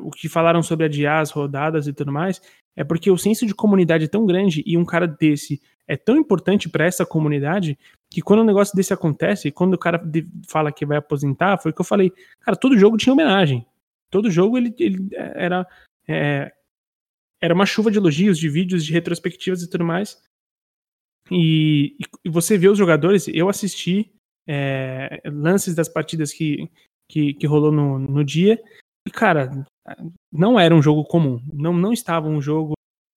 [0.00, 2.40] O que falaram sobre adiar as rodadas e tudo mais,
[2.76, 6.16] é porque o senso de comunidade é tão grande e um cara desse é tão
[6.16, 7.78] importante para essa comunidade
[8.10, 10.02] que quando um negócio desse acontece, quando o cara
[10.48, 13.66] fala que vai aposentar, foi o que eu falei, cara, todo jogo tinha homenagem.
[14.10, 15.66] Todo jogo ele, ele era
[16.08, 16.52] é,
[17.44, 20.18] era uma chuva de elogios, de vídeos, de retrospectivas e tudo mais.
[21.30, 24.10] E, e você vê os jogadores, eu assisti
[24.48, 26.70] é, lances das partidas que,
[27.06, 28.58] que, que rolou no, no dia,
[29.06, 29.50] e cara,
[30.32, 32.72] não era um jogo comum, não, não estava um jogo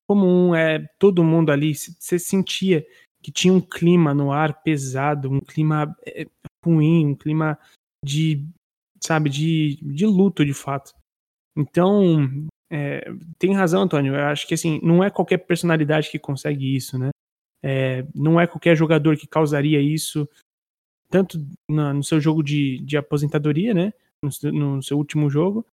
[0.10, 2.86] comum, é todo mundo ali, você sentia
[3.24, 6.26] que tinha um clima no ar pesado, um clima é,
[6.66, 7.58] ruim, um clima
[8.04, 8.46] de,
[9.02, 10.94] sabe, de, de luto de fato.
[11.58, 13.10] Então, é,
[13.40, 14.16] tem razão, Antônio.
[14.16, 17.10] Eu acho que assim, não é qualquer personalidade que consegue isso, né?
[17.64, 20.30] É, não é qualquer jogador que causaria isso,
[21.10, 21.38] tanto
[21.70, 23.94] na, no seu jogo de, de aposentadoria, né?
[24.24, 25.66] No, no, seu último jogo,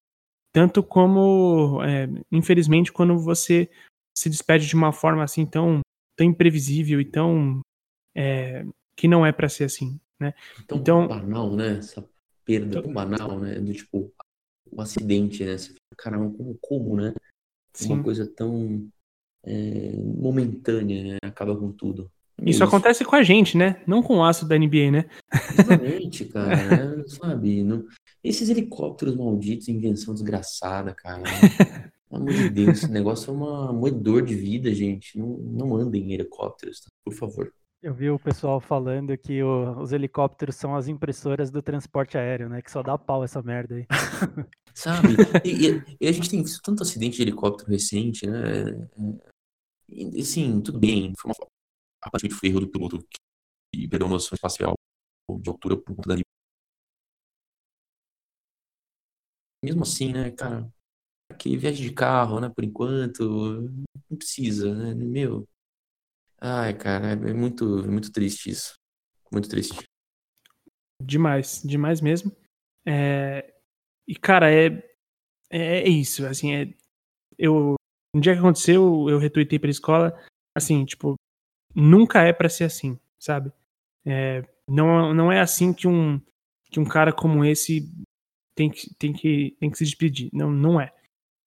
[0.53, 3.71] tanto como, é, infelizmente, quando você
[4.17, 5.81] se despede de uma forma assim tão,
[6.17, 7.61] tão imprevisível e tão.
[8.15, 8.65] É,
[8.95, 10.35] que não é para ser assim, né?
[10.67, 11.79] Tão então, banal, né?
[11.79, 12.07] Essa
[12.45, 13.59] perda tão banal, né?
[13.59, 14.13] Do tipo,
[14.73, 15.59] um acidente, né?
[15.59, 17.15] Você fica, caramba, como, como, né?
[17.75, 17.95] Sim.
[17.95, 18.89] Uma coisa tão,
[19.45, 21.19] é, momentânea, né?
[21.23, 22.11] Acaba com tudo.
[22.39, 23.83] É isso, isso, acontece com a gente, né?
[23.87, 25.05] Não com o aço da NBA, né?
[25.53, 26.57] Exatamente, cara.
[26.97, 27.05] Né?
[27.07, 27.63] Sabe?
[27.63, 27.85] Não...
[28.23, 31.23] Esses helicópteros malditos, invenção desgraçada, cara.
[32.09, 35.19] Pelo amor de Deus, esse negócio é uma moedor de vida, gente.
[35.19, 36.89] Não, não andem em helicópteros, tá?
[37.05, 37.53] por favor.
[37.83, 42.49] Eu vi o pessoal falando que o, os helicópteros são as impressoras do transporte aéreo,
[42.49, 42.63] né?
[42.63, 43.87] Que só dá pau essa merda aí.
[44.73, 45.09] Sabe?
[45.45, 48.89] E, e, a gente tem visto tanto acidente de helicóptero recente, né?
[49.89, 51.13] E, assim, tudo bem.
[51.19, 51.49] Foi uma
[52.01, 53.05] aparentemente foi erro do piloto
[53.75, 54.75] que perdeu uma noção espacial
[55.41, 56.23] de altura por conta da
[59.65, 60.73] Mesmo assim, né, cara?
[61.39, 62.49] Que viagem de carro, né?
[62.49, 63.23] Por enquanto,
[64.11, 64.95] não precisa, né?
[64.95, 65.49] Meu,
[66.45, 68.75] Ai, cara, é muito, muito triste isso.
[69.31, 69.85] Muito triste.
[71.01, 72.33] Demais, demais mesmo.
[72.85, 73.55] É...
[74.09, 74.67] E, cara, é...
[75.49, 76.75] é, é isso, assim, é...
[77.39, 77.77] eu...
[78.13, 80.13] Um dia que aconteceu, eu retuitei pra escola,
[80.53, 81.15] assim, tipo,
[81.75, 83.53] nunca é para ser assim, sabe?
[84.05, 84.43] É...
[84.69, 86.21] Não, não é assim que um,
[86.73, 87.89] que um cara como esse
[88.57, 90.29] tem que, tem que, tem que se despedir.
[90.33, 90.93] Não, não é.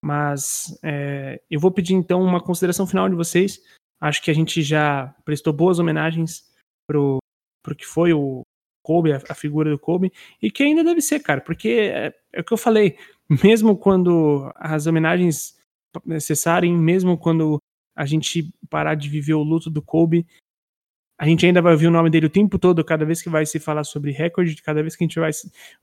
[0.02, 1.44] Mas é...
[1.52, 3.60] eu vou pedir, então, uma consideração final de vocês
[4.00, 6.52] Acho que a gente já prestou boas homenagens
[6.88, 7.18] pro,
[7.64, 8.42] pro que foi o
[8.84, 12.42] Kobe, a, a figura do Kobe, e que ainda deve ser, cara, porque é, é
[12.42, 12.98] o que eu falei,
[13.44, 15.58] mesmo quando as homenagens
[16.20, 17.58] cessarem, mesmo quando
[17.96, 20.28] a gente parar de viver o luto do Kobe,
[21.18, 23.46] a gente ainda vai ouvir o nome dele o tempo todo, cada vez que vai
[23.46, 25.32] se falar sobre recorde, cada vez que a gente vai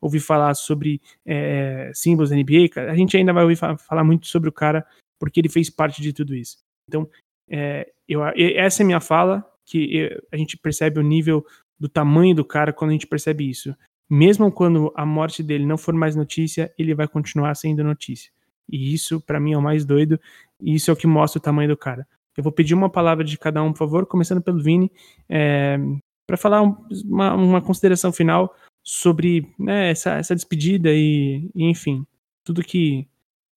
[0.01, 4.51] ouvir falar sobre é, símbolos da NBA, a gente ainda vai ouvir falar muito sobre
[4.51, 4.87] o cara,
[5.19, 6.59] porque ele fez parte de tudo isso.
[6.87, 7.09] Então,
[7.49, 11.45] é, eu, essa é minha fala, que a gente percebe o nível
[11.79, 13.75] do tamanho do cara quando a gente percebe isso.
[14.09, 18.31] Mesmo quando a morte dele não for mais notícia, ele vai continuar sendo notícia.
[18.69, 20.21] E isso, para mim, é o mais doido,
[20.61, 22.07] e isso é o que mostra o tamanho do cara.
[22.37, 24.91] Eu vou pedir uma palavra de cada um, por favor, começando pelo Vini,
[25.29, 25.79] é,
[26.27, 32.07] para falar uma, uma, consideração final sobre né, essa, essa despedida e, e, enfim,
[32.45, 33.07] tudo que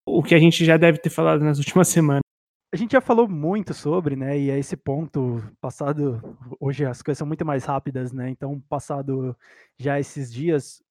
[0.07, 2.24] o que a gente já deve ter falado nas últimas semanas
[2.76, 4.38] a gente já falou muito sobre, né?
[4.38, 6.21] E é esse ponto passado.
[6.59, 8.30] Hoje as coisas são muito mais rápidas, né?
[8.30, 9.34] Então, passado
[9.78, 10.84] já esses dias,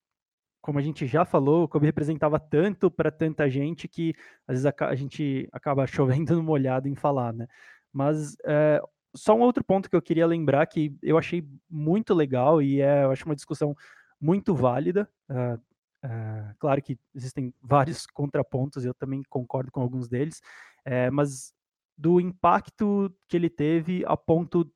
[0.63, 4.15] como a gente já falou, o Kobe representava tanto para tanta gente que
[4.49, 7.47] às vezes a, a, gente acaba chovendo no molhado em falar, né?
[7.93, 8.81] Mas é,
[9.15, 13.05] só um outro ponto que eu queria lembrar que eu achei muito legal e é,
[13.05, 13.77] eu acho uma discussão
[14.19, 15.07] muito válida.
[15.29, 15.61] Uh,
[16.07, 20.41] uh, claro que existem vários contrapontos, eu também concordo com alguns deles,
[20.83, 21.53] é, mas
[21.97, 24.71] do impacto que ele teve a ponto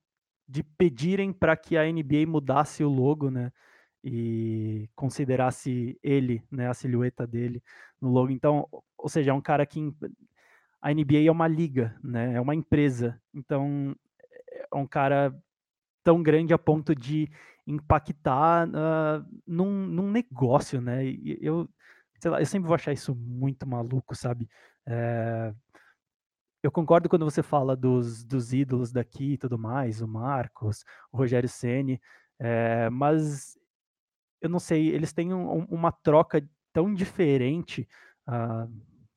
[0.46, 3.52] de pedirem para que a NBA mudasse o logo, né?
[4.02, 7.62] E considerasse ele, né, a silhueta dele
[8.00, 8.30] no logo.
[8.30, 8.66] Então,
[8.96, 9.92] ou seja, é um cara que
[10.80, 12.34] a NBA é uma liga, né?
[12.34, 13.20] É uma empresa.
[13.34, 13.94] Então,
[14.72, 15.36] é um cara
[16.02, 17.28] tão grande a ponto de
[17.66, 21.04] impactar uh, num, num negócio, né?
[21.04, 21.68] E eu,
[22.18, 24.48] sei lá, eu sempre vou achar isso muito maluco, sabe?
[24.86, 25.52] É,
[26.62, 31.16] eu concordo quando você fala dos, dos ídolos daqui e tudo mais, o Marcos, o
[31.16, 32.00] Rogério Ceni,
[32.38, 33.58] é, mas
[34.40, 37.88] eu não sei, eles têm um, uma troca tão diferente,
[38.28, 38.70] uh,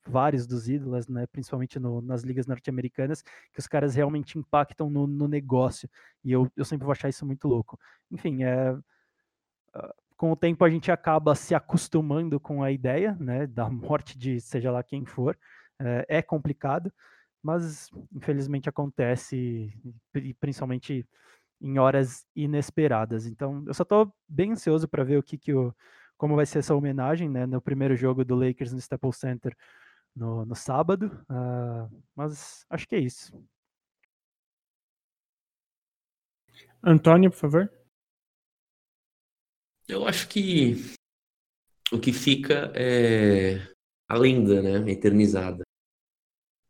[0.07, 5.05] vários dos ídolos, né, principalmente no, nas ligas norte-americanas, que os caras realmente impactam no,
[5.05, 5.89] no, negócio,
[6.23, 7.79] e eu, eu sempre vou achar isso muito louco.
[8.09, 13.47] Enfim, é, uh, com o tempo a gente acaba se acostumando com a ideia, né,
[13.47, 15.37] da morte de seja lá quem for,
[15.79, 16.91] é, é complicado,
[17.41, 19.73] mas infelizmente acontece,
[20.39, 21.07] principalmente
[21.61, 23.25] em horas inesperadas.
[23.25, 25.73] Então, eu só estou bem ansioso para ver o que, que o,
[26.17, 29.55] como vai ser essa homenagem, né, no primeiro jogo do Lakers no Staples Center
[30.15, 31.07] no, no sábado.
[31.29, 33.31] Uh, mas acho que é isso.
[36.83, 37.71] Antônio, por favor.
[39.87, 40.75] Eu acho que
[41.91, 43.57] o que fica é
[44.07, 45.63] a lenda, né, eternizada.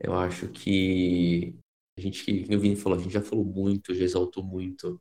[0.04, 1.56] Eu acho que
[1.98, 5.00] a gente, o Vini falou, a gente já falou muito, já exaltou muito.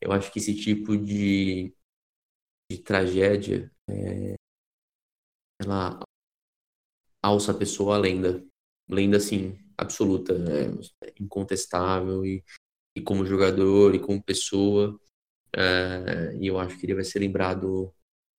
[0.00, 1.74] Eu acho que esse tipo de,
[2.70, 4.34] de tragédia, é,
[5.60, 6.00] ela
[7.22, 8.44] alça a pessoa à lenda.
[8.88, 12.26] Lenda, assim, absoluta, é, incontestável.
[12.26, 12.44] E,
[12.96, 14.98] e como jogador, e como pessoa.
[15.56, 17.94] É, e eu acho que ele vai ser lembrado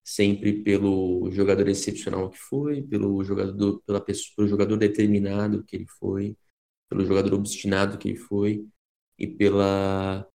[0.04, 5.86] sempre pelo jogador excepcional que foi, pelo jogador, pela pessoa, pelo jogador determinado que ele
[5.98, 6.36] foi,
[6.88, 8.66] pelo jogador obstinado que ele foi
[9.18, 10.28] e pela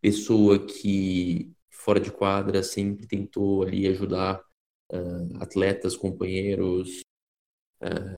[0.00, 4.42] pessoa que fora de quadra sempre tentou ali ajudar
[4.92, 7.00] uh, atletas, companheiros,
[7.82, 8.14] uh,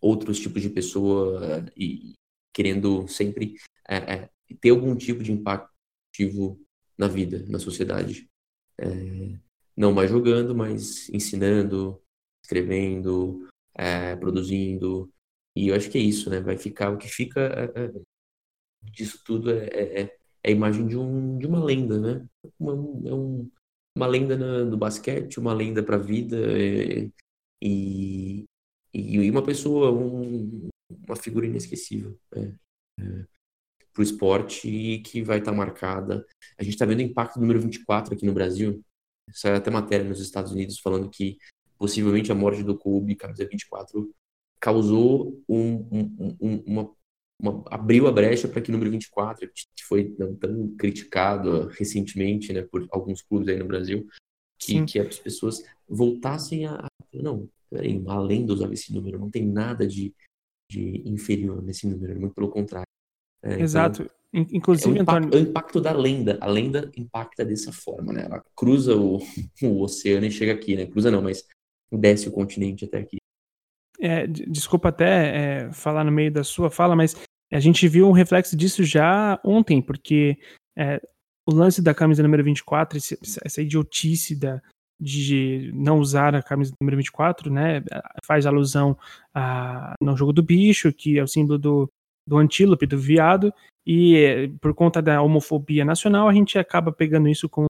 [0.00, 2.14] outros tipos de pessoa uh, e
[2.52, 3.54] querendo sempre
[3.88, 5.70] é, é, ter algum tipo de impacto
[6.96, 8.28] na vida, na sociedade.
[8.78, 9.38] É,
[9.76, 12.00] não mais jogando, mas ensinando,
[12.42, 15.10] escrevendo, é, produzindo.
[15.54, 16.40] E eu acho que é isso, né?
[16.40, 17.92] Vai ficar o que fica é, é,
[18.82, 22.26] disso tudo é, é, é, a imagem de, um, de uma lenda, né?
[22.58, 22.72] Uma,
[23.08, 23.50] é um,
[23.96, 26.36] uma lenda no, no basquete, uma lenda para a vida
[27.62, 28.44] e,
[28.94, 30.68] e uma pessoa, um,
[31.06, 32.18] uma figura inesquecível.
[32.34, 32.56] Né?
[33.96, 36.26] para o esporte e que vai estar tá marcada.
[36.58, 38.84] A gente está vendo o impacto do número 24 aqui no Brasil.
[39.32, 41.36] Saiu até matéria nos Estados Unidos falando que
[41.78, 44.12] possivelmente a morte do Kobe, camisa 24,
[44.60, 46.90] causou um, um, um, uma,
[47.40, 50.10] uma, abriu a brecha para que o número 24, que foi
[50.40, 54.06] tão criticado recentemente né, por alguns clubes aí no Brasil,
[54.58, 56.86] que, que as pessoas voltassem a.
[57.12, 60.14] Não, peraí, além de usar esse número, não tem nada de,
[60.70, 62.86] de inferior nesse número, muito pelo contrário.
[63.42, 64.02] É, então, Exato.
[64.02, 65.46] Então, Inclusive, é o, impacto, Antônio...
[65.46, 66.38] o impacto da lenda.
[66.42, 68.24] A lenda impacta dessa forma, né?
[68.26, 69.18] Ela cruza o,
[69.62, 70.86] o oceano e chega aqui, né?
[70.86, 71.46] Cruza não, mas
[71.90, 73.16] desce o continente até aqui.
[73.98, 77.16] É, desculpa até é, falar no meio da sua fala, mas
[77.50, 80.36] a gente viu um reflexo disso já ontem, porque
[80.76, 81.00] é,
[81.46, 82.98] o lance da camisa número 24,
[83.42, 84.60] essa idiotice da,
[85.00, 87.82] de não usar a camisa número 24, né,
[88.24, 88.98] faz alusão
[89.34, 91.90] a, no jogo do bicho, que é o símbolo do,
[92.26, 93.52] do antílope, do viado,
[93.86, 97.66] e por conta da homofobia nacional, a gente acaba pegando isso com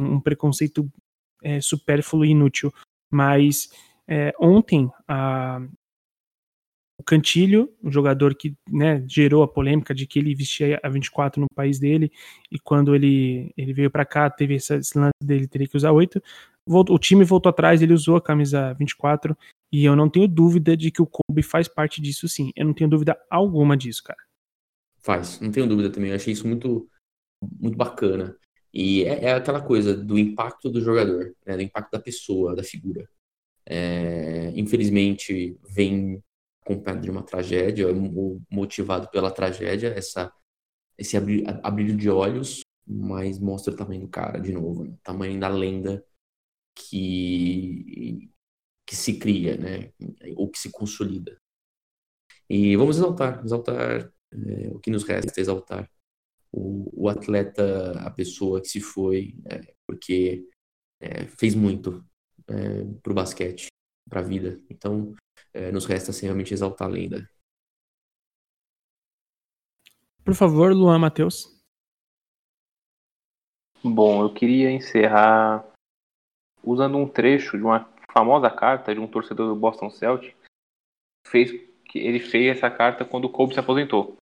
[0.00, 0.90] um preconceito
[1.42, 2.72] é, supérfluo e inútil.
[3.10, 3.70] Mas
[4.06, 5.60] é, ontem, a,
[6.98, 11.40] o Cantilho, um jogador que né, gerou a polêmica de que ele vestia a 24
[11.40, 12.12] no país dele,
[12.50, 16.22] e quando ele, ele veio para cá, teve esse lance dele teria que usar 8.
[16.66, 19.36] Voltou, o time voltou atrás, ele usou a camisa 24,
[19.70, 22.50] e eu não tenho dúvida de que o Kobe faz parte disso sim.
[22.56, 24.18] Eu não tenho dúvida alguma disso, cara.
[24.98, 26.10] Faz, não tenho dúvida também.
[26.10, 26.88] Eu achei isso muito,
[27.42, 28.36] muito bacana.
[28.72, 32.62] E é, é aquela coisa do impacto do jogador, né, do impacto da pessoa, da
[32.62, 33.08] figura.
[33.66, 36.22] É, infelizmente, vem
[36.62, 37.86] acompanhado de uma tragédia,
[38.50, 40.32] motivado pela tragédia, essa,
[40.96, 44.90] esse abrir, de olhos, mas mostra o tamanho do cara de novo, né?
[44.90, 46.04] o tamanho da lenda
[46.74, 48.30] que,
[48.88, 49.92] que se cria, né?
[50.34, 51.38] Ou que se consolida.
[52.48, 55.90] E vamos exaltar, exaltar é, o que nos resta, exaltar
[56.50, 60.48] o, o, atleta, a pessoa que se foi, é, porque
[61.02, 62.02] é, fez muito
[62.46, 63.66] é, para o basquete,
[64.08, 64.58] para a vida.
[64.70, 65.14] Então,
[65.52, 67.28] é, nos resta assim, realmente exaltar a lenda.
[70.24, 71.62] Por favor, Luan Matheus.
[73.84, 75.70] Bom, eu queria encerrar
[76.64, 80.36] usando um trecho de uma famosa carta de um torcedor do Boston Celtics,
[81.28, 81.52] fez
[81.84, 84.16] que ele fez essa carta quando o Kobe se aposentou.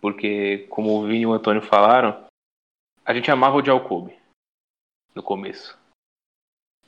[0.00, 2.24] Porque, como o Vini e o Antônio falaram,
[3.04, 4.16] a gente amava odiar o Kobe
[5.12, 5.76] no começo.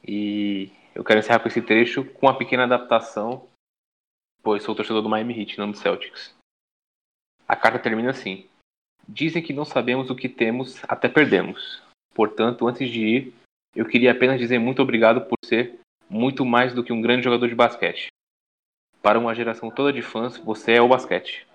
[0.06, 3.48] E eu quero encerrar com esse trecho com uma pequena adaptação,
[4.42, 6.36] pois sou torcedor do Miami Heat, não do Celtics.
[7.48, 8.48] A carta termina assim:
[9.08, 11.82] Dizem que não sabemos o que temos até perdemos.
[12.14, 13.34] Portanto, antes de ir,
[13.76, 17.46] eu queria apenas dizer muito obrigado por ser muito mais do que um grande jogador
[17.46, 18.08] de basquete.
[19.02, 21.46] Para uma geração toda de fãs, você é o basquete.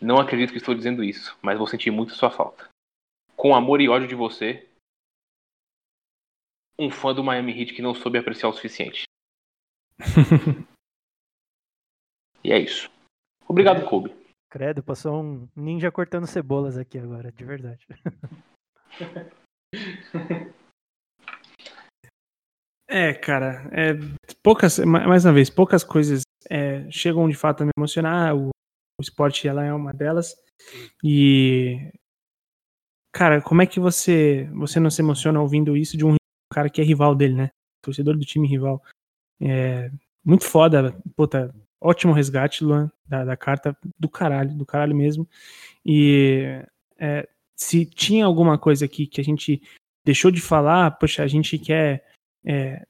[0.00, 2.68] Não acredito que estou dizendo isso, mas vou sentir muito sua falta.
[3.34, 4.68] Com amor e ódio de você,
[6.78, 9.04] um fã do Miami Heat que não soube apreciar o suficiente.
[12.44, 12.90] e é isso.
[13.48, 14.14] Obrigado, Kobe.
[14.50, 17.86] Credo, passou um ninja cortando cebolas aqui agora, de verdade.
[22.94, 23.94] É, cara, é,
[24.42, 26.20] poucas, mais uma vez, poucas coisas
[26.50, 28.36] é, chegam de fato a me emocionar.
[28.36, 30.36] O, o esporte ela é uma delas.
[31.02, 31.90] E
[33.10, 36.16] cara, como é que você você não se emociona ouvindo isso de um
[36.52, 37.50] cara que é rival dele, né?
[37.82, 38.82] Torcedor do time rival.
[39.40, 39.90] É,
[40.22, 45.26] muito foda, puta, ótimo resgate, Luan, da, da carta do caralho, do caralho mesmo.
[45.82, 46.62] E
[46.98, 47.26] é,
[47.56, 49.62] se tinha alguma coisa aqui que a gente
[50.04, 52.11] deixou de falar, poxa, a gente quer
[52.44, 52.84] é,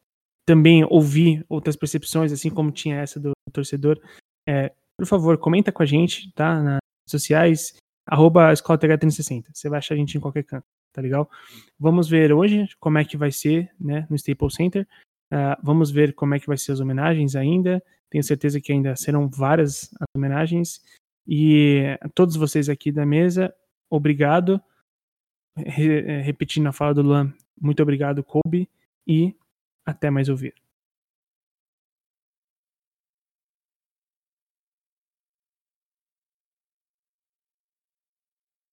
[0.46, 4.00] também ouvir outras percepções, assim como tinha essa do, torcedor,
[4.48, 6.55] é, por favor, comenta com a gente, tá?
[6.62, 7.76] Nas redes sociais,
[8.07, 11.30] arroba Escola 360 Você vai achar a gente em qualquer canto, tá legal?
[11.78, 14.86] Vamos ver hoje como é que vai ser, né, no Staples Center.
[15.32, 17.82] Uh, vamos ver como é que vai ser as homenagens ainda.
[18.11, 20.82] Tenho certeza que ainda serão várias as homenagens.
[21.26, 23.55] E a todos vocês aqui da mesa,
[23.88, 24.61] obrigado.
[25.57, 28.68] Re repetindo a fala do Luan, muito obrigado, Kobe.
[29.07, 29.34] E
[29.87, 30.55] até mais ouvir.